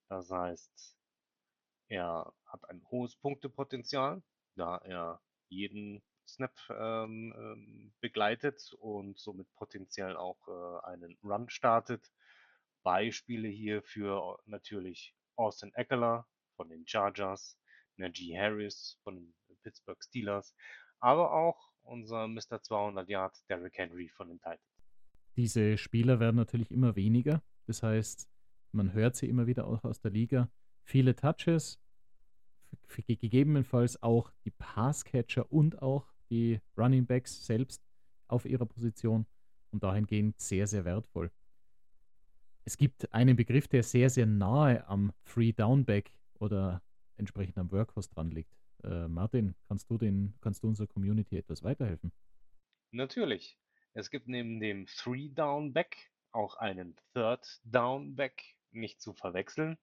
Das 0.08 0.32
heißt, 0.32 0.95
er 1.88 2.34
hat 2.45 2.69
ein 2.69 2.82
hohes 2.89 3.15
Punktepotenzial, 3.17 4.24
da 4.56 4.78
er 4.78 5.21
jeden 5.50 6.02
Snap 6.28 6.54
ähm, 6.69 7.34
ähm, 7.38 7.93
begleitet 8.02 8.74
und 8.80 9.19
somit 9.19 9.48
potenziell 9.56 10.15
auch 10.15 10.39
äh, 10.48 10.86
einen 10.88 11.17
Run 11.24 11.50
startet. 11.50 12.12
Beispiele 12.84 13.48
hierfür 13.48 14.39
natürlich 14.45 15.15
Austin 15.36 15.74
Eckler 15.76 16.28
von 16.56 16.69
den 16.69 16.88
Chargers, 16.88 17.60
Najee 17.98 18.38
Harris 18.38 19.00
von 19.04 19.15
den 19.15 19.36
Pittsburgh 19.62 20.02
Steelers, 20.04 20.56
aber 21.00 21.32
auch 21.32 21.71
unser 21.84 22.28
Mr. 22.28 22.62
200 22.62 23.08
Yard 23.08 23.38
Derrick 23.50 23.78
Henry 23.78 24.10
von 24.10 24.30
den 24.30 24.39
Titans. 24.39 24.62
Diese 25.36 25.78
Spieler 25.78 26.19
werden 26.19 26.38
natürlich 26.38 26.71
immer 26.71 26.95
weniger. 26.95 27.43
Das 27.67 27.84
heißt, 27.84 28.30
man 28.71 28.93
hört 28.93 29.15
sie 29.15 29.30
immer 29.30 29.48
wieder 29.48 29.67
auch 29.67 29.84
aus 29.84 30.00
der 30.00 30.12
Liga 30.12 30.50
viele 30.86 31.15
Touches, 31.15 31.80
gegebenenfalls 32.88 34.02
auch 34.02 34.32
die 34.45 34.52
Passcatcher 34.52 35.52
und 35.52 35.82
auch 35.82 36.13
die 36.30 36.62
Running 36.78 37.06
Backs 37.06 37.45
selbst 37.45 37.82
auf 38.28 38.45
ihrer 38.45 38.65
Position 38.65 39.26
und 39.71 39.84
dahingehend 39.84 40.39
sehr, 40.39 40.67
sehr 40.67 40.86
wertvoll. 40.86 41.32
Es 42.63 42.78
gibt 42.78 43.13
einen 43.13 43.36
Begriff, 43.36 43.67
der 43.67 43.84
sehr, 43.84 44.10
sehr 44.10 44.26
nahe 44.26 44.88
am 44.88 45.12
Free 45.24 45.52
Downback 45.52 46.15
oder 46.39 46.82
entsprechend 47.17 47.58
am 47.58 47.71
Workhorse 47.71 48.10
dran 48.10 48.32
liegt. 48.32 48.56
Äh, 48.84 49.08
Martin, 49.08 49.56
kannst 49.67 49.89
du, 49.89 49.98
den, 49.98 50.36
kannst 50.41 50.63
du 50.63 50.67
unserer 50.67 50.88
Community 50.88 51.38
etwas 51.38 51.63
weiterhelfen? 51.63 52.12
Natürlich. 52.91 53.58
Es 53.93 54.10
gibt 54.10 54.28
neben 54.28 54.60
dem 54.60 54.88
Three 54.88 55.30
Down 55.30 55.74
Back 55.74 55.98
auch 56.32 56.56
einen 56.58 56.95
Third 57.13 57.62
Down 57.63 58.15
Back, 58.15 58.43
nicht 58.71 59.02
zu 59.02 59.13
verwechseln. 59.13 59.78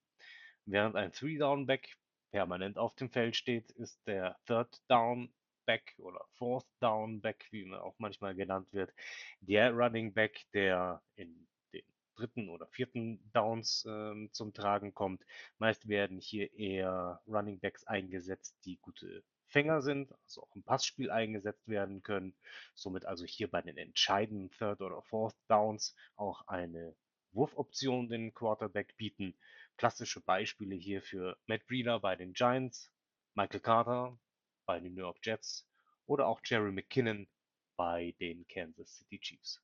Während 0.65 0.95
ein 0.95 1.11
Three 1.11 1.37
Down 1.37 1.65
Back 1.65 1.97
permanent 2.31 2.77
auf 2.77 2.95
dem 2.95 3.09
Feld 3.09 3.35
steht, 3.35 3.71
ist 3.71 3.99
der 4.07 4.37
Third 4.45 4.81
Down 4.87 5.33
Back 5.65 5.95
oder 5.97 6.25
Fourth 6.37 6.67
Down 6.79 7.21
Back, 7.21 7.47
wie 7.51 7.65
man 7.65 7.79
auch 7.79 7.95
manchmal 7.97 8.35
genannt 8.35 8.67
wird, 8.71 8.93
der 9.41 9.71
Running 9.71 10.13
Back, 10.13 10.45
der 10.53 11.01
in 11.15 11.47
den 11.73 11.83
dritten 12.15 12.49
oder 12.49 12.67
vierten 12.67 13.19
Downs 13.33 13.85
äh, 13.85 14.29
zum 14.31 14.53
Tragen 14.53 14.93
kommt. 14.93 15.23
Meist 15.57 15.87
werden 15.87 16.19
hier 16.19 16.53
eher 16.53 17.21
Running 17.27 17.59
Backs 17.59 17.83
eingesetzt, 17.85 18.55
die 18.65 18.77
gute 18.77 19.23
Fänger 19.47 19.81
sind, 19.81 20.11
also 20.23 20.43
auch 20.43 20.55
im 20.55 20.63
Passspiel 20.63 21.11
eingesetzt 21.11 21.67
werden 21.67 22.01
können. 22.01 22.35
Somit 22.73 23.05
also 23.05 23.25
hier 23.25 23.49
bei 23.49 23.61
den 23.61 23.77
entscheidenden 23.77 24.49
Third 24.51 24.81
oder 24.81 25.01
Fourth 25.03 25.35
Downs 25.47 25.95
auch 26.15 26.47
eine 26.47 26.95
Wurfoption 27.33 28.09
den 28.09 28.33
Quarterback 28.33 28.95
bieten. 28.97 29.35
Klassische 29.77 30.21
Beispiele 30.21 30.75
hier 30.75 31.01
für 31.01 31.37
Matt 31.47 31.65
Breeder 31.67 31.99
bei 31.99 32.15
den 32.15 32.33
Giants, 32.33 32.91
Michael 33.33 33.59
Carter 33.59 34.19
bei 34.65 34.79
den 34.79 34.93
New 34.93 35.01
York 35.01 35.17
Jets 35.23 35.67
oder 36.05 36.27
auch 36.27 36.41
Jerry 36.43 36.71
McKinnon 36.71 37.27
bei 37.75 38.15
den 38.19 38.47
Kansas 38.47 38.97
City 38.97 39.19
Chiefs. 39.19 39.61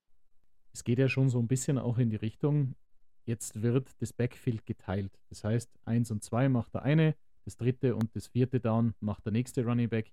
Es 0.74 0.84
geht 0.84 1.00
ja 1.00 1.10
schon 1.10 1.30
so 1.30 1.40
ein 1.40 1.48
bisschen 1.48 1.78
auch 1.78 1.98
in 1.98 2.10
die 2.10 2.16
Richtung, 2.16 2.76
jetzt 3.26 3.62
wird 3.62 3.90
das 4.02 4.14
Backfield 4.14 4.66
geteilt. 4.66 5.20
Das 5.30 5.44
heißt, 5.44 5.70
eins 5.86 6.12
und 6.12 6.24
zwei 6.24 6.50
macht 6.50 6.74
der 6.74 6.84
eine, 6.84 7.16
das 7.46 7.58
dritte 7.58 7.96
und 7.96 8.16
das 8.16 8.28
vierte 8.28 8.60
Down 8.60 8.94
macht 9.00 9.26
der 9.26 9.34
nächste 9.34 9.64
Running 9.64 9.90
Back. 9.90 10.12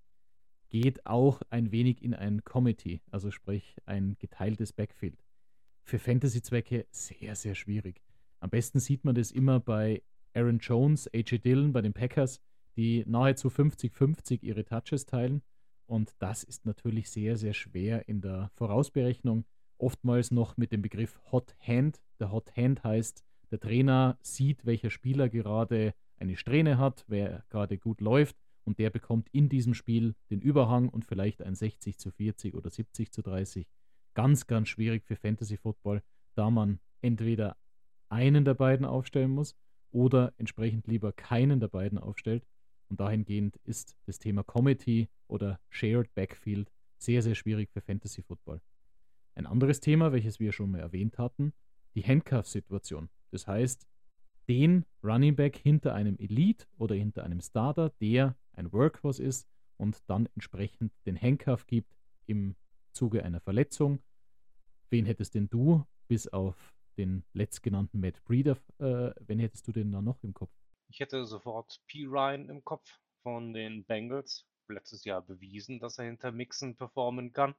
Geht 0.69 1.07
auch 1.07 1.43
ein 1.51 1.71
wenig 1.73 2.03
in 2.03 2.15
ein 2.15 2.45
Committee, 2.45 3.01
also 3.11 3.31
sprich 3.31 3.77
ein 3.87 4.17
geteiltes 4.19 4.73
Backfield. 4.73 5.23
Für 5.83 5.99
Fantasy-Zwecke 5.99 6.87
sehr, 6.91 7.37
sehr 7.37 7.55
schwierig. 7.55 8.03
Am 8.41 8.51
besten 8.51 8.81
sieht 8.81 9.05
man 9.05 9.15
das 9.15 9.31
immer 9.31 9.61
bei 9.61 10.03
Aaron 10.35 10.59
Jones, 10.59 11.09
AJ 11.15 11.39
Dillon 11.39 11.73
bei 11.73 11.83
den 11.83 11.93
Packers, 11.93 12.41
die 12.77 13.05
nahezu 13.07 13.49
50-50 13.49 14.43
ihre 14.43 14.65
Touches 14.65 15.07
teilen. 15.07 15.43
Und 15.87 16.15
das 16.19 16.45
ist 16.45 16.67
natürlich 16.67 17.11
sehr, 17.11 17.37
sehr 17.37 17.55
schwer 17.55 18.09
in 18.09 18.21
der 18.21 18.51
Vorausberechnung. 18.55 19.45
Oftmals 19.79 20.31
noch 20.31 20.57
mit 20.57 20.73
dem 20.73 20.83
Begriff 20.83 21.21
Hot 21.33 21.57
Hand. 21.61 22.03
Der 22.19 22.33
Hot 22.33 22.57
Hand 22.57 22.85
heißt, 22.85 23.25
der 23.51 23.61
Trainer 23.61 24.19
sieht, 24.21 24.67
welcher 24.67 24.91
Spieler 24.91 25.29
gerade 25.29 25.95
eine 26.19 26.37
Strähne 26.37 26.79
hat, 26.79 27.05
wer 27.09 27.45
gerade 27.49 27.79
gut 27.79 28.01
läuft 28.01 28.37
und 28.67 28.79
der 28.79 28.91
bekommt 28.91 29.29
in 29.31 29.49
diesem 29.49 29.75
Spiel 29.75 30.15
den 30.31 30.41
Überhang 30.41 30.89
und 30.89 31.05
vielleicht 31.05 31.41
ein 31.43 31.55
60 31.55 31.99
zu 31.99 32.11
40 32.11 32.55
oder 32.55 32.69
70 32.69 33.13
zu 33.13 33.23
30. 33.23 33.67
Ganz, 34.15 34.47
ganz 34.47 34.69
schwierig 34.69 35.05
für 35.05 35.17
Fantasy 35.17 35.57
Football, 35.57 36.03
da 36.35 36.51
man 36.51 36.81
entweder 37.01 37.57
einen 38.09 38.45
der 38.45 38.55
beiden 38.55 38.87
aufstellen 38.87 39.31
muss 39.31 39.57
oder 39.91 40.33
entsprechend 40.37 40.87
lieber 40.87 41.13
keinen 41.13 41.61
der 41.61 41.69
beiden 41.69 41.99
aufstellt. 41.99 42.47
Und 42.89 43.01
dahingehend 43.01 43.57
ist 43.65 43.97
das 44.07 44.19
Thema 44.19 44.43
Committee 44.45 45.09
oder 45.27 45.59
Shared 45.71 46.15
Backfield 46.15 46.71
sehr, 46.99 47.23
sehr 47.23 47.35
schwierig 47.35 47.71
für 47.73 47.81
Fantasy 47.81 48.23
Football. 48.23 48.61
Ein 49.35 49.47
anderes 49.47 49.81
Thema, 49.81 50.13
welches 50.13 50.41
wir 50.41 50.53
schon 50.53 50.71
mal 50.71 50.81
erwähnt 50.81 51.19
hatten, 51.19 51.53
die 51.95 52.03
Handcuff-Situation. 52.03 53.09
Das 53.31 53.47
heißt, 53.47 53.87
den 54.49 54.85
Running 55.03 55.35
Back 55.35 55.57
hinter 55.57 55.95
einem 55.95 56.17
Elite 56.19 56.67
oder 56.79 56.95
hinter 56.95 57.25
einem 57.25 57.41
Starter, 57.41 57.91
der 58.01 58.37
ein 58.53 58.73
Workhorse 58.73 59.23
ist 59.23 59.47
und 59.77 59.99
dann 60.07 60.29
entsprechend 60.35 60.93
den 61.05 61.21
Handcuff 61.21 61.67
gibt 61.67 61.97
im 62.27 62.55
Zuge 62.93 63.25
einer 63.25 63.41
Verletzung. 63.41 64.01
Wen 64.91 65.05
hättest 65.05 65.35
denn 65.35 65.49
du, 65.49 65.85
bis 66.09 66.29
auf 66.29 66.76
den 66.97 67.25
letztgenannten 67.33 68.01
Matt 68.01 68.23
Breeder, 68.25 68.57
äh, 68.79 69.13
wen 69.21 69.39
hättest 69.39 69.67
du 69.69 69.73
denn 69.73 69.93
da 69.93 70.03
noch 70.03 70.23
im 70.23 70.35
Kopf? 70.35 70.53
Ich 70.89 71.01
hätte 71.01 71.25
sofort 71.25 71.81
P. 71.87 72.07
Ryan 72.07 72.49
im 72.49 72.65
Kopf 72.65 72.89
von 73.23 73.53
den 73.53 73.85
Bengals. 73.85 74.47
Letztes 74.69 75.05
Jahr 75.05 75.23
bewiesen, 75.23 75.79
dass 75.79 75.99
er 75.99 76.07
hinter 76.07 76.33
Mixon 76.33 76.77
performen 76.77 77.33
kann. 77.33 77.55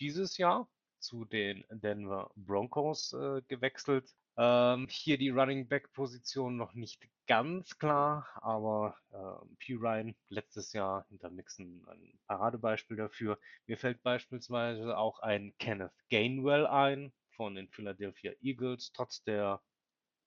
Dieses 0.00 0.38
Jahr 0.38 0.68
zu 0.98 1.24
den 1.24 1.64
Denver 1.70 2.30
Broncos 2.36 3.12
äh, 3.12 3.42
gewechselt. 3.48 4.14
Ähm, 4.36 4.86
hier 4.88 5.18
die 5.18 5.28
Running 5.28 5.68
Back 5.68 5.92
Position 5.92 6.56
noch 6.56 6.72
nicht 6.72 7.06
ganz 7.26 7.78
klar, 7.78 8.26
aber 8.36 8.96
äh, 9.10 9.56
P. 9.58 9.74
Ryan 9.74 10.14
letztes 10.28 10.72
Jahr 10.72 11.04
hinter 11.08 11.30
Mixon 11.30 11.84
ein 11.88 12.18
Paradebeispiel 12.26 12.96
dafür. 12.96 13.38
Mir 13.66 13.76
fällt 13.76 14.02
beispielsweise 14.02 14.96
auch 14.96 15.18
ein 15.18 15.52
Kenneth 15.58 15.92
Gainwell 16.08 16.66
ein 16.66 17.12
von 17.42 17.56
den 17.56 17.66
Philadelphia 17.66 18.30
Eagles, 18.40 18.92
trotz 18.92 19.24
der 19.24 19.60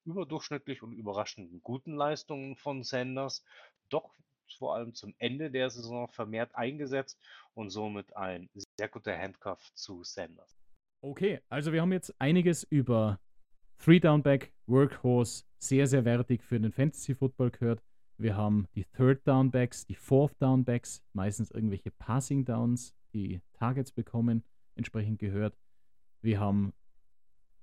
überdurchschnittlich 0.03 0.83
und 0.83 0.91
überraschenden 0.91 1.61
guten 1.63 1.95
Leistungen 1.95 2.57
von 2.57 2.83
Sanders, 2.83 3.41
doch 3.87 4.13
vor 4.57 4.75
allem 4.75 4.93
zum 4.93 5.15
Ende 5.17 5.49
der 5.49 5.69
Saison 5.69 6.09
vermehrt 6.09 6.53
eingesetzt 6.55 7.17
und 7.53 7.69
somit 7.69 8.13
ein 8.17 8.49
sehr 8.77 8.89
guter 8.89 9.17
Handcuff 9.17 9.73
zu 9.75 10.03
Sanders. 10.03 10.57
Okay, 10.99 11.39
also 11.47 11.71
wir 11.71 11.81
haben 11.81 11.93
jetzt 11.93 12.13
einiges 12.19 12.63
über 12.63 13.17
Three 13.79 14.01
Down 14.01 14.21
Back, 14.21 14.51
Workhorse, 14.65 15.45
sehr, 15.57 15.87
sehr 15.87 16.03
wertig 16.03 16.43
für 16.43 16.59
den 16.59 16.73
Fantasy 16.73 17.15
Football 17.15 17.51
gehört. 17.51 17.81
Wir 18.17 18.35
haben 18.35 18.67
die 18.75 18.83
Third 18.97 19.25
Down 19.25 19.51
Backs, 19.51 19.85
die 19.85 19.95
Fourth 19.95 20.35
Down 20.41 20.65
Backs, 20.65 21.01
meistens 21.13 21.49
irgendwelche 21.49 21.91
Passing 21.91 22.43
Downs, 22.43 22.93
die 23.13 23.39
Targets 23.53 23.93
bekommen, 23.93 24.43
entsprechend 24.75 25.19
gehört. 25.19 25.57
Wir 26.21 26.39
haben 26.41 26.73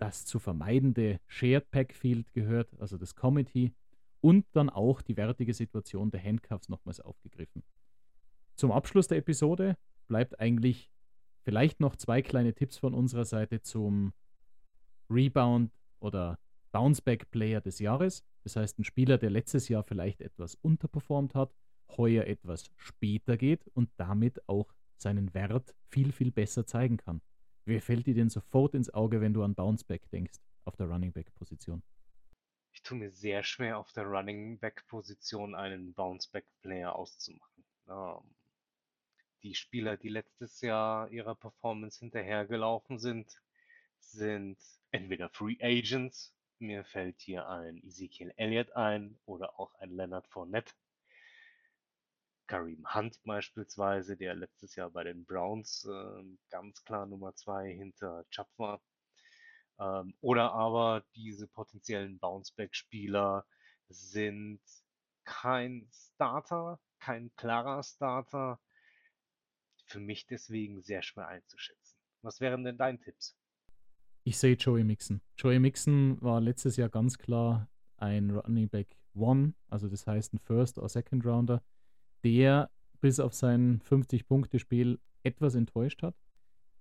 das 0.02 0.24
zu 0.24 0.40
vermeidende 0.40 1.20
Shared 1.28 1.70
Backfield 1.70 2.32
gehört, 2.32 2.68
also 2.80 2.98
das 2.98 3.14
Committee, 3.14 3.72
und 4.20 4.44
dann 4.50 4.68
auch 4.68 5.00
die 5.00 5.16
wertige 5.16 5.54
Situation 5.54 6.10
der 6.10 6.20
Handcuffs 6.24 6.68
nochmals 6.68 6.98
aufgegriffen. 6.98 7.62
Zum 8.56 8.72
Abschluss 8.72 9.06
der 9.06 9.18
Episode 9.18 9.76
bleibt 10.08 10.40
eigentlich 10.40 10.90
vielleicht 11.44 11.78
noch 11.78 11.94
zwei 11.94 12.20
kleine 12.20 12.52
Tipps 12.52 12.78
von 12.78 12.94
unserer 12.94 13.24
Seite 13.24 13.62
zum 13.62 14.12
Rebound 15.08 15.70
oder 16.00 16.36
Bounceback 16.72 17.30
Player 17.30 17.60
des 17.60 17.78
Jahres. 17.78 18.24
Das 18.42 18.56
heißt, 18.56 18.80
ein 18.80 18.84
Spieler, 18.84 19.18
der 19.18 19.30
letztes 19.30 19.68
Jahr 19.68 19.84
vielleicht 19.84 20.20
etwas 20.20 20.56
unterperformt 20.56 21.36
hat, 21.36 21.54
heuer 21.96 22.24
etwas 22.24 22.72
später 22.76 23.36
geht 23.36 23.68
und 23.68 23.88
damit 23.98 24.48
auch 24.48 24.74
seinen 24.96 25.32
Wert 25.32 25.76
viel, 25.90 26.10
viel 26.10 26.32
besser 26.32 26.66
zeigen 26.66 26.96
kann. 26.96 27.20
Wer 27.64 27.80
fällt 27.80 28.06
dir 28.06 28.14
denn 28.14 28.30
sofort 28.30 28.74
ins 28.74 28.92
Auge, 28.92 29.20
wenn 29.20 29.34
du 29.34 29.42
an 29.42 29.54
Bounceback 29.54 30.08
denkst, 30.10 30.40
auf 30.64 30.76
der 30.76 30.86
Running 30.88 31.12
Back 31.12 31.32
Position? 31.34 31.82
Ich 32.72 32.82
tue 32.82 32.98
mir 32.98 33.10
sehr 33.10 33.44
schwer, 33.44 33.78
auf 33.78 33.92
der 33.92 34.04
Running 34.04 34.58
Back 34.58 34.86
Position 34.88 35.54
einen 35.54 35.92
Bounceback 35.94 36.46
Player 36.62 36.96
auszumachen. 36.96 37.64
Ähm, 37.88 38.34
die 39.42 39.54
Spieler, 39.54 39.96
die 39.96 40.08
letztes 40.08 40.60
Jahr 40.60 41.10
ihrer 41.10 41.34
Performance 41.34 42.00
hinterhergelaufen 42.00 42.98
sind, 42.98 43.40
sind 43.98 44.58
entweder 44.90 45.28
Free 45.28 45.56
Agents, 45.60 46.34
mir 46.58 46.84
fällt 46.84 47.20
hier 47.20 47.48
ein 47.48 47.82
Ezekiel 47.84 48.32
Elliott 48.36 48.72
ein 48.72 49.18
oder 49.24 49.58
auch 49.58 49.74
ein 49.76 49.90
Leonard 49.90 50.26
Fournette. 50.28 50.72
Kareem 52.52 52.84
Hunt 52.94 53.18
beispielsweise, 53.24 54.14
der 54.14 54.34
letztes 54.34 54.76
Jahr 54.76 54.90
bei 54.90 55.04
den 55.04 55.24
Browns 55.24 55.88
äh, 55.90 56.22
ganz 56.50 56.84
klar 56.84 57.06
Nummer 57.06 57.34
zwei 57.34 57.72
hinter 57.72 58.26
Chubb 58.28 58.48
war. 58.58 58.82
Ähm, 59.80 60.14
oder 60.20 60.52
aber 60.52 61.02
diese 61.14 61.48
potenziellen 61.48 62.18
Bounceback-Spieler 62.18 63.46
sind 63.88 64.60
kein 65.24 65.88
Starter, 65.90 66.78
kein 66.98 67.34
klarer 67.36 67.82
Starter. 67.82 68.60
Für 69.86 70.00
mich 70.00 70.26
deswegen 70.26 70.82
sehr 70.82 71.00
schwer 71.00 71.28
einzuschätzen. 71.28 71.96
Was 72.20 72.42
wären 72.42 72.64
denn 72.64 72.76
deine 72.76 73.00
Tipps? 73.00 73.34
Ich 74.24 74.36
sehe 74.36 74.56
Joey 74.56 74.84
Mixon. 74.84 75.22
Joey 75.38 75.58
Mixon 75.58 76.20
war 76.20 76.42
letztes 76.42 76.76
Jahr 76.76 76.90
ganz 76.90 77.16
klar 77.16 77.70
ein 77.96 78.30
Running 78.30 78.68
Back 78.68 78.98
One, 79.14 79.54
also 79.68 79.88
das 79.88 80.06
heißt 80.06 80.34
ein 80.34 80.38
First- 80.38 80.76
oder 80.76 80.90
Second 80.90 81.24
Rounder, 81.24 81.62
der 82.24 82.70
bis 83.00 83.20
auf 83.20 83.34
sein 83.34 83.80
50-Punkte-Spiel 83.88 84.98
etwas 85.22 85.54
enttäuscht 85.54 86.02
hat. 86.02 86.14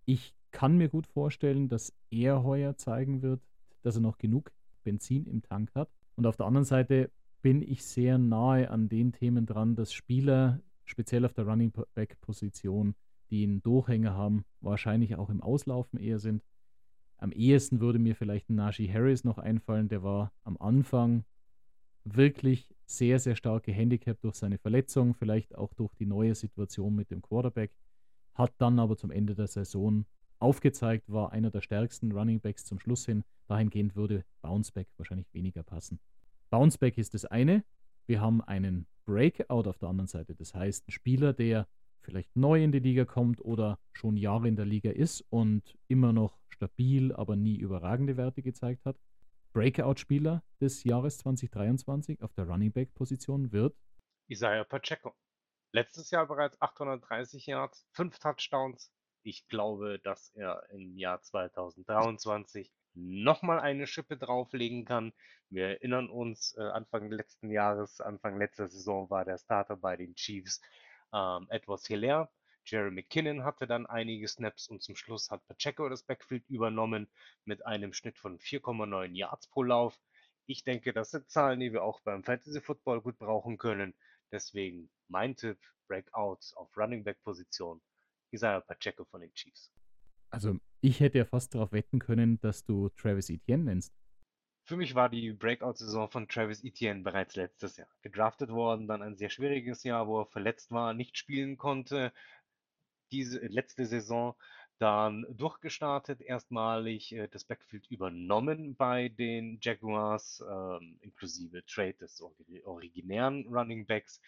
Ich 0.06 0.36
kann 0.52 0.78
mir 0.78 0.90
gut 0.90 1.08
vorstellen, 1.08 1.68
dass 1.68 1.94
er 2.10 2.44
heuer 2.44 2.78
zeigen 2.78 3.22
wird, 3.22 3.42
dass 3.82 3.96
er 3.96 4.02
noch 4.02 4.18
genug 4.18 4.52
Benzin 4.84 5.26
im 5.26 5.42
Tank 5.42 5.74
hat. 5.76 5.90
Und 6.16 6.26
auf 6.26 6.36
der 6.36 6.46
anderen 6.46 6.66
Seite 6.66 7.12
bin 7.42 7.62
ich 7.62 7.84
sehr 7.84 8.18
nahe 8.18 8.70
an 8.70 8.90
den 8.90 9.14
Themen 9.14 9.46
dran, 9.46 9.76
dass 9.76 9.94
Spieler, 9.94 10.62
speziell 10.86 11.26
auf 11.26 11.34
der 11.34 11.48
Running 11.48 11.74
Back-Position, 11.96 12.96
die 13.30 13.44
einen 13.44 13.64
Durchhänger 13.64 14.14
haben, 14.14 14.46
wahrscheinlich 14.60 15.16
auch 15.16 15.30
im 15.30 15.42
Auslaufen 15.42 16.00
eher 16.00 16.20
sind. 16.20 16.44
Am 17.18 17.32
ehesten 17.32 17.80
würde 17.80 18.00
mir 18.00 18.16
vielleicht 18.16 18.50
ein 18.50 18.56
Najee 18.56 18.92
Harris 18.92 19.24
noch 19.24 19.38
einfallen, 19.38 19.88
der 19.88 20.04
war 20.04 20.32
am 20.44 20.58
Anfang 20.58 21.24
wirklich 22.04 22.68
sehr, 22.86 23.20
sehr 23.20 23.36
stark 23.36 23.64
gehandicapt 23.64 24.24
durch 24.24 24.36
seine 24.36 24.58
Verletzung, 24.58 25.14
vielleicht 25.14 25.56
auch 25.56 25.74
durch 25.74 25.94
die 25.96 26.06
neue 26.06 26.36
Situation 26.36 26.96
mit 26.96 27.12
dem 27.12 27.22
Quarterback, 27.22 27.72
hat 28.34 28.54
dann 28.58 28.80
aber 28.80 28.98
zum 28.98 29.12
Ende 29.12 29.36
der 29.36 29.48
Saison 29.48 30.06
aufgezeigt, 30.40 31.08
war 31.08 31.32
einer 31.32 31.52
der 31.52 31.62
stärksten 31.62 32.12
Running 32.12 32.40
Backs 32.40 32.66
zum 32.66 32.80
Schluss 32.80 33.06
hin. 33.06 33.24
Dahingehend 33.48 33.96
würde 33.96 34.26
Bounceback 34.42 34.88
wahrscheinlich 34.98 35.32
weniger 35.34 35.64
passen. 35.64 36.00
Bounceback 36.50 36.98
ist 36.98 37.14
das 37.14 37.26
eine. 37.26 37.64
Wir 38.08 38.22
haben 38.22 38.42
einen 38.42 38.88
Breakout 39.06 39.70
auf 39.70 39.78
der 39.78 39.90
anderen 39.90 40.08
Seite. 40.08 40.36
Das 40.36 40.54
heißt, 40.54 40.88
ein 40.88 40.92
Spieler, 40.92 41.34
der 41.34 41.68
vielleicht 42.02 42.36
neu 42.36 42.64
in 42.64 42.72
die 42.72 42.80
Liga 42.80 43.06
kommt 43.06 43.40
oder 43.42 43.80
schon 43.94 44.18
Jahre 44.18 44.48
in 44.48 44.56
der 44.56 44.66
Liga 44.66 44.90
ist 44.90 45.22
und 45.30 45.78
immer 45.88 46.12
noch 46.14 46.40
stabil, 46.50 47.14
aber 47.14 47.36
nie 47.36 47.58
überragende 47.58 48.18
Werte 48.18 48.42
gezeigt 48.42 48.86
hat. 48.86 48.98
Breakout-Spieler 49.54 50.44
des 50.62 50.84
Jahres 50.86 51.18
2023 51.20 52.22
auf 52.22 52.34
der 52.34 52.48
Running 52.48 52.72
Back-Position 52.72 53.52
wird 53.52 53.76
Isaiah 54.30 54.64
Pacheco. 54.64 55.14
Letztes 55.74 56.10
Jahr 56.12 56.26
bereits 56.26 56.62
830 56.62 57.48
Yards, 57.48 57.86
5 57.92 58.18
Touchdowns. 58.20 58.94
Ich 59.24 59.48
glaube, 59.48 60.00
dass 60.00 60.30
er 60.36 60.64
im 60.72 60.98
Jahr 60.98 61.22
2023 61.22 62.72
nochmal 62.94 63.60
eine 63.60 63.88
Schippe 63.88 64.18
drauflegen 64.18 64.86
kann. 64.86 65.14
Wir 65.50 65.68
erinnern 65.68 66.10
uns, 66.10 66.56
äh, 66.58 66.62
Anfang 66.62 67.10
letzten 67.10 67.50
Jahres, 67.50 68.00
Anfang 68.00 68.38
letzter 68.38 68.68
Saison 68.68 69.10
war 69.10 69.26
der 69.26 69.38
Starter 69.38 69.76
bei 69.76 69.98
den 69.98 70.16
Chiefs 70.16 70.62
ähm, 71.14 71.48
etwas 71.50 71.86
Hilaire. 71.88 72.30
Jerry 72.66 72.92
McKinnon 72.92 73.44
hatte 73.44 73.68
dann 73.68 73.86
einige 73.86 74.28
Snaps 74.28 74.68
und 74.68 74.82
zum 74.82 74.96
Schluss 74.96 75.32
hat 75.32 75.46
Pacheco 75.48 75.90
das 75.90 76.04
Backfield 76.04 76.48
übernommen 76.50 77.08
mit 77.46 77.66
einem 77.66 77.94
Schnitt 77.94 78.18
von 78.18 78.38
4,9 78.38 79.14
Yards 79.16 79.48
pro 79.48 79.64
Lauf. 79.64 80.00
Ich 80.46 80.64
denke, 80.64 80.94
das 80.94 81.12
sind 81.12 81.30
Zahlen, 81.30 81.60
die 81.60 81.74
wir 81.74 81.84
auch 81.84 82.02
beim 82.02 82.24
Fantasy 82.24 82.62
Football 82.62 83.02
gut 83.02 83.18
brauchen 83.18 83.58
können. 83.58 83.94
Deswegen 84.32 84.90
mein 85.08 85.36
Tipp, 85.36 85.58
Breakouts 85.88 86.54
auf 86.54 86.76
Running 86.78 87.04
Back 87.04 87.22
Position, 87.24 87.82
Isaiah 88.32 88.62
Pacheco 88.62 89.06
von 89.06 89.22
den 89.22 89.34
Chiefs. 89.34 89.72
Also 90.30 90.58
ich 90.80 91.00
hätte 91.00 91.18
ja 91.18 91.26
fast 91.26 91.54
darauf 91.54 91.74
wetten 91.74 92.00
können, 92.00 92.40
dass 92.40 92.64
du 92.64 92.90
Travis 92.90 93.30
Etienne 93.30 93.66
nennst. 93.66 93.94
Für 94.64 94.78
mich 94.78 94.96
war 94.96 95.10
die 95.10 95.34
Breakout-Saison 95.34 96.10
von 96.10 96.28
Travis 96.30 96.64
Etienne 96.64 97.02
bereits 97.02 97.36
letztes 97.36 97.78
Jahr. 97.78 97.90
Gedraftet 98.04 98.52
worden, 98.52 98.88
dann 98.88 99.02
ein 99.02 99.18
sehr 99.18 99.30
schwieriges 99.30 99.84
Jahr, 99.84 100.08
wo 100.08 100.22
er 100.22 100.28
verletzt 100.28 100.72
war, 100.72 100.94
nicht 100.94 101.18
spielen 101.18 101.58
konnte, 101.58 102.14
diese 103.12 103.40
letzte 103.40 103.86
Saison 103.86 104.36
dann 104.82 105.28
durchgestartet, 105.30 106.22
erstmalig 106.22 107.14
äh, 107.14 107.28
das 107.28 107.44
Backfield 107.44 107.86
übernommen 107.92 108.76
bei 108.76 109.10
den 109.10 109.60
Jaguars, 109.62 110.44
ähm, 110.50 110.98
inklusive 111.02 111.64
Trade 111.68 111.94
des 111.94 112.24
originären 112.64 113.46
Running 113.48 113.86
Backs. 113.86 114.20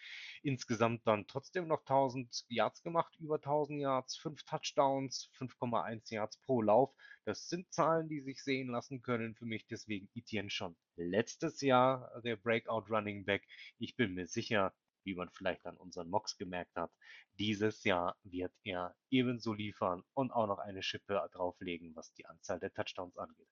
Insgesamt 0.44 1.08
dann 1.08 1.26
trotzdem 1.26 1.66
noch 1.66 1.80
1000 1.80 2.44
Yards 2.48 2.84
gemacht, 2.84 3.16
über 3.18 3.36
1000 3.36 3.80
Yards, 3.80 4.16
5 4.16 4.44
Touchdowns, 4.44 5.28
5,1 5.36 6.14
Yards 6.14 6.36
pro 6.36 6.62
Lauf. 6.62 6.94
Das 7.24 7.48
sind 7.48 7.72
Zahlen, 7.72 8.08
die 8.08 8.20
sich 8.20 8.40
sehen 8.40 8.68
lassen 8.68 9.02
können 9.02 9.34
für 9.34 9.46
mich. 9.46 9.66
Deswegen 9.66 10.08
Etienne 10.14 10.50
schon 10.50 10.76
letztes 10.94 11.62
Jahr 11.62 12.20
der 12.22 12.36
Breakout 12.36 12.84
Running 12.90 13.24
Back. 13.24 13.42
Ich 13.78 13.96
bin 13.96 14.14
mir 14.14 14.28
sicher, 14.28 14.72
wie 15.04 15.14
man 15.14 15.30
vielleicht 15.30 15.66
an 15.66 15.76
unseren 15.76 16.08
Mocks 16.08 16.36
gemerkt 16.36 16.76
hat, 16.76 16.90
dieses 17.38 17.84
Jahr 17.84 18.16
wird 18.22 18.52
er 18.64 18.94
ebenso 19.10 19.52
liefern 19.52 20.02
und 20.14 20.30
auch 20.30 20.46
noch 20.46 20.58
eine 20.58 20.82
Schippe 20.82 21.20
drauflegen, 21.32 21.94
was 21.94 22.12
die 22.14 22.26
Anzahl 22.26 22.60
der 22.60 22.72
Touchdowns 22.72 23.16
angeht. 23.16 23.48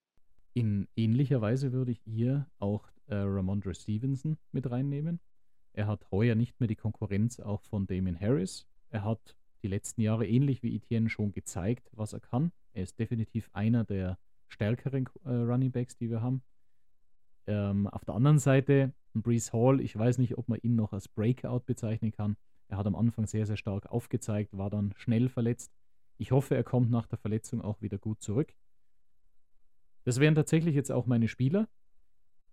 In 0.54 0.88
ähnlicher 0.96 1.40
Weise 1.40 1.72
würde 1.72 1.92
ich 1.92 2.00
hier 2.04 2.46
auch 2.58 2.88
äh, 3.06 3.14
Ramondre 3.14 3.74
Stevenson 3.74 4.38
mit 4.52 4.70
reinnehmen. 4.70 5.20
Er 5.72 5.86
hat 5.86 6.10
heuer 6.10 6.34
nicht 6.34 6.60
mehr 6.60 6.66
die 6.66 6.76
Konkurrenz 6.76 7.40
auch 7.40 7.62
von 7.62 7.86
Damien 7.86 8.18
Harris. 8.20 8.66
Er 8.90 9.04
hat 9.04 9.36
die 9.62 9.68
letzten 9.68 10.02
Jahre 10.02 10.26
ähnlich 10.26 10.62
wie 10.62 10.76
Etienne 10.76 11.08
schon 11.08 11.32
gezeigt, 11.32 11.88
was 11.92 12.12
er 12.12 12.20
kann. 12.20 12.52
Er 12.74 12.82
ist 12.82 12.98
definitiv 12.98 13.48
einer 13.52 13.84
der 13.84 14.18
stärkeren 14.48 15.08
äh, 15.24 15.30
Running 15.30 15.72
Backs, 15.72 15.96
die 15.96 16.10
wir 16.10 16.20
haben. 16.20 16.42
Ähm, 17.46 17.86
auf 17.86 18.04
der 18.04 18.14
anderen 18.14 18.38
Seite, 18.38 18.92
Brees 19.14 19.52
Hall, 19.52 19.80
ich 19.80 19.96
weiß 19.96 20.18
nicht, 20.18 20.38
ob 20.38 20.48
man 20.48 20.58
ihn 20.62 20.74
noch 20.74 20.92
als 20.92 21.08
Breakout 21.08 21.60
bezeichnen 21.66 22.12
kann. 22.12 22.36
Er 22.68 22.78
hat 22.78 22.86
am 22.86 22.96
Anfang 22.96 23.26
sehr, 23.26 23.46
sehr 23.46 23.56
stark 23.56 23.86
aufgezeigt, 23.90 24.56
war 24.56 24.70
dann 24.70 24.94
schnell 24.96 25.28
verletzt. 25.28 25.72
Ich 26.18 26.32
hoffe, 26.32 26.54
er 26.54 26.64
kommt 26.64 26.90
nach 26.90 27.06
der 27.06 27.18
Verletzung 27.18 27.60
auch 27.60 27.82
wieder 27.82 27.98
gut 27.98 28.22
zurück. 28.22 28.54
Das 30.04 30.20
wären 30.20 30.34
tatsächlich 30.34 30.74
jetzt 30.74 30.90
auch 30.90 31.06
meine 31.06 31.28
Spieler. 31.28 31.68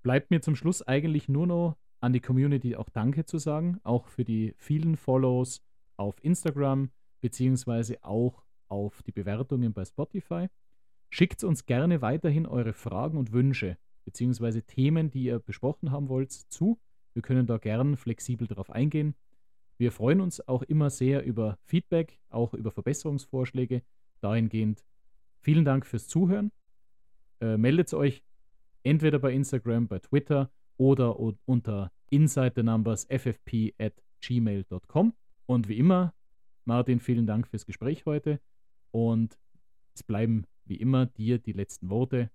Bleibt 0.02 0.32
mir 0.32 0.42
zum 0.42 0.56
Schluss 0.56 0.82
eigentlich 0.82 1.30
nur 1.30 1.48
noch 1.48 1.78
an 2.00 2.14
die 2.14 2.20
Community 2.20 2.76
auch 2.76 2.90
Danke 2.90 3.26
zu 3.26 3.38
sagen, 3.38 3.80
auch 3.84 4.08
für 4.08 4.24
die 4.24 4.54
vielen 4.58 4.96
Follows 4.96 5.62
auf 5.98 6.24
Instagram, 6.24 6.92
beziehungsweise 7.22 8.04
auch 8.04 8.44
auf 8.68 9.04
die 9.04 9.12
Bewertungen 9.12 9.74
bei 9.74 9.84
Spotify. 9.84 10.48
Schickt 11.10 11.44
uns 11.44 11.66
gerne 11.66 12.02
weiterhin 12.02 12.46
eure 12.46 12.74
Fragen 12.74 13.18
und 13.18 13.34
Wünsche 13.34 13.78
beziehungsweise 14.10 14.64
Themen, 14.64 15.12
die 15.12 15.26
ihr 15.26 15.38
besprochen 15.38 15.92
haben 15.92 16.10
wollt, 16.10 16.32
zu. 16.32 16.80
Wir 17.14 17.22
können 17.22 17.46
da 17.46 17.60
gern 17.60 17.96
flexibel 17.96 18.48
darauf 18.48 18.72
eingehen. 18.72 19.14
Wir 19.78 19.92
freuen 19.92 20.20
uns 20.20 20.48
auch 20.48 20.64
immer 20.64 20.90
sehr 20.90 21.24
über 21.24 21.60
Feedback, 21.66 22.20
auch 22.30 22.56
über 22.56 22.72
Verbesserungsvorschläge. 22.72 23.84
Dahingehend 24.20 24.84
vielen 25.42 25.64
Dank 25.64 25.86
fürs 25.86 26.08
Zuhören. 26.08 26.52
Äh, 27.40 27.58
meldet 27.58 27.94
euch 27.94 28.24
entweder 28.82 29.20
bei 29.20 29.32
Instagram, 29.32 29.88
bei 29.88 30.00
Twitter 30.00 30.50
oder 30.78 31.20
unter 31.46 31.92
insidernumbers.ffp 32.10 33.76
at 33.78 33.94
gmail.com. 34.22 35.14
Und 35.46 35.68
wie 35.68 35.78
immer, 35.78 36.16
Martin, 36.66 37.00
vielen 37.00 37.28
Dank 37.28 37.48
fürs 37.48 37.68
Gespräch 37.68 38.08
heute. 38.08 38.42
Und 38.90 39.38
es 39.94 40.02
bleiben 40.02 40.46
wie 40.66 40.78
immer 40.78 41.06
dir 41.06 41.38
die 41.38 41.54
letzten 41.54 41.92
Worte. 41.92 42.32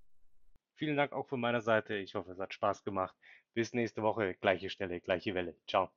Vielen 0.77 0.97
Dank 0.97 1.13
auch 1.13 1.27
von 1.27 1.41
meiner 1.41 1.61
Seite. 1.63 1.95
Ich 1.97 2.15
hoffe, 2.15 2.31
es 2.33 2.39
hat 2.39 2.55
Spaß 2.55 2.85
gemacht. 2.85 3.17
Bis 3.55 3.73
nächste 3.75 4.03
Woche. 4.03 4.35
Gleiche 4.35 4.71
Stelle, 4.71 5.01
gleiche 5.01 5.35
Welle. 5.35 5.57
Ciao. 5.67 5.91